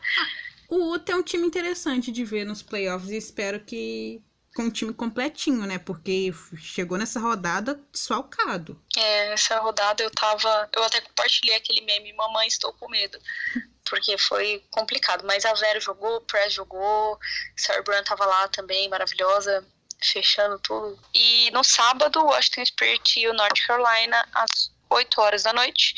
[0.69, 4.23] O Utah é um time interessante de ver nos playoffs e espero que
[4.55, 5.79] com um time completinho, né?
[5.79, 8.81] Porque chegou nessa rodada desfalcado.
[8.97, 10.69] É, nessa rodada eu tava.
[10.75, 13.19] Eu até compartilhei aquele meme, mamãe, estou com medo.
[13.89, 15.25] Porque foi complicado.
[15.27, 17.19] Mas a Vera jogou, o Press jogou,
[17.57, 19.67] Sarah Brown tava lá também, maravilhosa,
[20.01, 20.99] fechando tudo.
[21.13, 25.95] E no sábado, Washington Spirit e o North Carolina, às 8 horas da noite.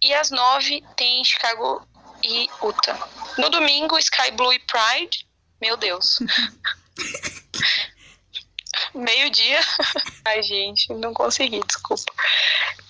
[0.00, 1.84] E às 9 tem Chicago
[2.22, 3.08] e Utah.
[3.38, 5.26] No domingo, Sky Blue e Pride.
[5.60, 6.20] Meu Deus.
[8.94, 9.60] Meio-dia.
[10.26, 12.12] Ai, gente, não consegui, desculpa.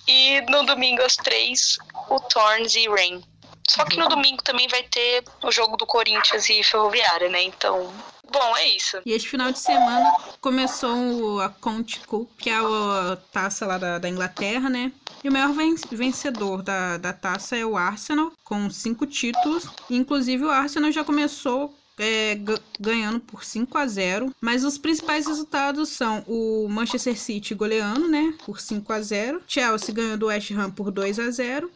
[0.07, 3.22] E no domingo às três, o Torns e Rain.
[3.68, 7.43] Só que no domingo também vai ter o jogo do Corinthians e Ferroviária, né?
[7.45, 7.91] Então,
[8.31, 9.01] bom, é isso.
[9.07, 10.95] E este final de semana começou
[11.37, 14.93] o- a Conte Cup, que é a taça lá da, da Inglaterra, né?
[15.22, 19.64] E o maior ven- vencedor da, da taça é o Arsenal, com cinco títulos.
[19.89, 25.26] Inclusive, o Arsenal já começou é, ga- ganhando por 5 a 0 Mas os principais
[25.26, 28.34] resultados são o Manchester City goleando, né?
[28.45, 31.70] Por 5 a 0 Chelsea ganhou do West Ham por 2 a 0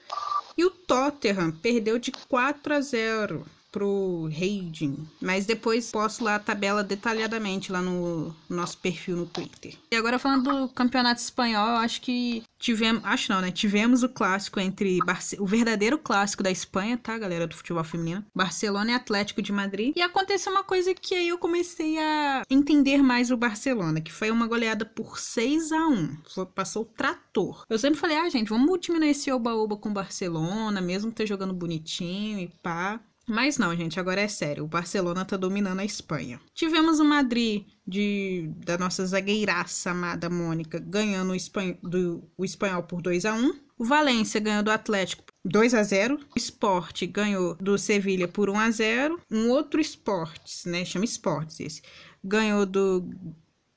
[0.56, 3.46] E o Tottenham perdeu de 4 a 0
[3.79, 5.07] pro Reading.
[5.20, 9.74] Mas depois posto lá a tabela detalhadamente lá no nosso perfil no Twitter.
[9.91, 13.53] E agora falando do campeonato espanhol, acho que tivemos, acho não, né?
[13.53, 18.24] Tivemos o clássico entre Barce- o verdadeiro clássico da Espanha, tá, galera do futebol feminino,
[18.35, 19.93] Barcelona e Atlético de Madrid.
[19.97, 24.31] E aconteceu uma coisa que aí eu comecei a entender mais o Barcelona, que foi
[24.33, 26.16] uma goleada por 6 a 1.
[26.35, 27.64] Foi, passou o trator.
[27.70, 31.55] Eu sempre falei: "Ah, gente, vamos diminuir esse oba-oba com o Barcelona, mesmo ter jogando
[31.55, 33.01] bonitinho e pá".
[33.29, 34.64] Mas não, gente, agora é sério.
[34.64, 36.41] O Barcelona tá dominando a Espanha.
[36.55, 42.83] Tivemos o Madrid de, da nossa zagueiraça amada Mônica ganhando o, espan, do, o espanhol
[42.83, 47.55] por 2 a 1 O Valência ganhou do Atlético 2 a 0 O Sport ganhou
[47.57, 50.85] do Sevilha por 1 a 0 Um outro Esportes, né?
[50.85, 51.83] Chama Esportes esse.
[52.24, 53.09] Ganhou do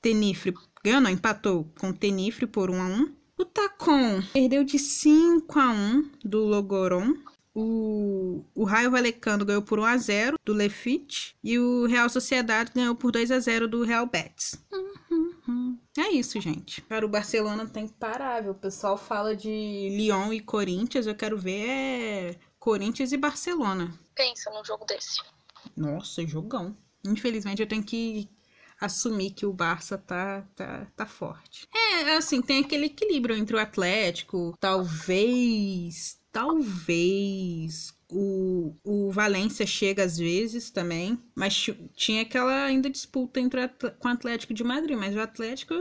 [0.00, 0.54] Tenifre.
[0.82, 5.58] Ganhou, não, empatou com o Tenifre por 1 a 1 O Tacon perdeu de 5
[5.58, 7.14] a 1 do Logoron.
[7.54, 11.36] O, o Raio Valecano ganhou por 1x0 do Lefite.
[11.42, 14.62] E o Real Sociedade ganhou por 2x0 do Real Betis.
[15.98, 16.80] É isso, gente.
[16.82, 18.52] Cara, o Barcelona tá imparável.
[18.52, 21.06] O pessoal fala de Lyon e Corinthians.
[21.06, 23.92] Eu quero ver é Corinthians e Barcelona.
[24.14, 25.20] Pensa num jogo desse.
[25.76, 26.76] Nossa, jogão.
[27.04, 28.28] Infelizmente eu tenho que
[28.80, 31.68] assumir que o Barça tá, tá, tá forte.
[31.74, 40.16] É, assim, tem aquele equilíbrio entre o Atlético, talvez, talvez o, o Valência chega às
[40.18, 43.68] vezes também, mas ti- tinha aquela ainda disputa entre
[43.98, 45.74] com o Atlético de Madrid, mas o Atlético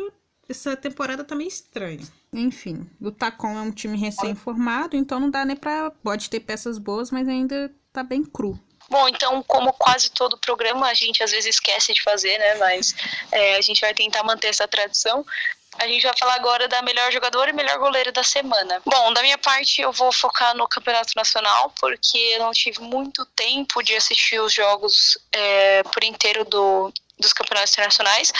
[0.49, 2.05] essa temporada tá meio estranha.
[2.33, 5.91] Enfim, o Tacon é um time recém-formado, então não dá nem pra.
[5.91, 8.59] Pode ter peças boas, mas ainda tá bem cru.
[8.89, 12.55] Bom, então, como quase todo programa, a gente às vezes esquece de fazer, né?
[12.55, 12.93] Mas
[13.31, 15.25] é, a gente vai tentar manter essa tradição.
[15.77, 18.81] A gente vai falar agora da melhor jogadora e melhor goleira da semana.
[18.85, 23.25] Bom, da minha parte, eu vou focar no Campeonato Nacional, porque eu não tive muito
[23.27, 28.33] tempo de assistir os jogos é, por inteiro do, dos campeonatos internacionais.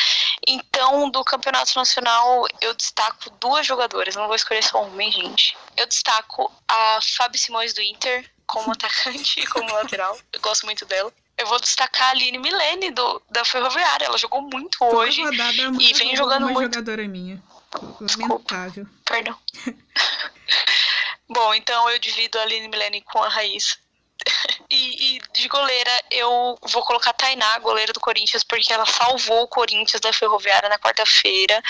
[0.46, 5.58] Então, do Campeonato Nacional, eu destaco duas jogadoras, não vou escolher só uma, hein, gente.
[5.78, 10.20] Eu destaco a Fábio Simões do Inter, como atacante e como lateral.
[10.34, 11.14] Eu gosto muito dela.
[11.38, 14.06] Eu vou destacar a Aline Milene do, da Ferroviária.
[14.06, 16.74] Ela jogou muito hoje rodada, e vem jogando uma muito.
[16.74, 17.42] jogadora minha.
[18.20, 18.86] Lamentável.
[19.06, 19.38] Perdão.
[21.28, 23.78] Bom, então eu divido a Aline Milene com a Raíssa.
[24.74, 29.44] E, e, de goleira, eu vou colocar a Tainá, goleira do Corinthians, porque ela salvou
[29.44, 31.62] o Corinthians da Ferroviária na quarta-feira.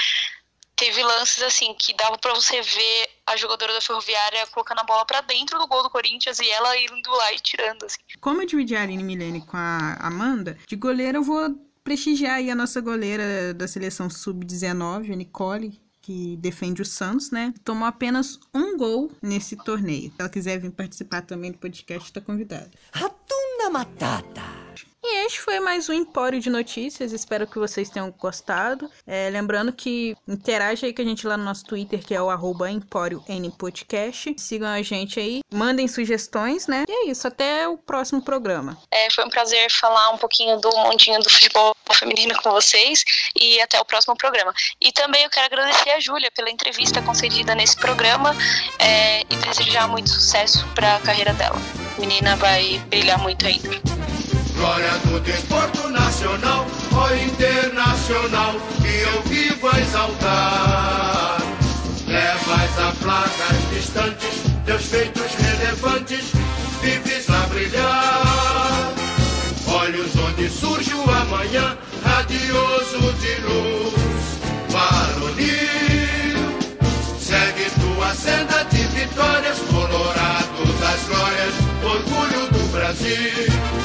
[0.82, 5.06] Teve lances assim que dava para você ver a jogadora da Ferroviária colocando a bola
[5.06, 8.00] para dentro do gol do Corinthians e ela indo lá e tirando assim.
[8.20, 12.50] Como eu dividi a Aline Milene com a Amanda, de goleira eu vou prestigiar aí
[12.50, 17.54] a nossa goleira da seleção sub-19, a Nicole, que defende o Santos, né?
[17.64, 20.10] Tomou apenas um gol nesse torneio.
[20.10, 22.72] Se ela quiser vir participar também do podcast, está convidada.
[22.92, 24.51] Ratuna Matata!
[25.04, 27.12] E este foi mais um Empório de Notícias.
[27.12, 28.88] Espero que vocês tenham gostado.
[29.08, 32.30] É, lembrando que interage aí com a gente lá no nosso Twitter, que é o
[32.30, 32.68] arroba
[33.58, 34.36] Podcast.
[34.38, 36.86] Sigam a gente aí, mandem sugestões, né?
[36.88, 38.78] E é isso, até o próximo programa.
[38.92, 43.04] É, foi um prazer falar um pouquinho do mundinho do futebol feminino com vocês
[43.36, 44.54] e até o próximo programa.
[44.80, 48.36] E também eu quero agradecer a Júlia pela entrevista concedida nesse programa
[48.78, 51.58] é, e desejar muito sucesso para a carreira dela.
[51.98, 53.82] A menina vai brilhar muito ainda.
[54.62, 61.42] Glória do desporto nacional ou internacional que eu vivo a exaltar.
[62.06, 66.32] Levas a placas distantes, teus feitos relevantes,
[66.80, 68.94] vives a brilhar.
[69.66, 74.40] Olhos onde surge o amanhã, radioso de luz,
[74.70, 76.38] varonil.
[77.20, 81.54] Segue tua senda de vitórias, colorado das glórias,
[81.84, 83.82] orgulho do Brasil.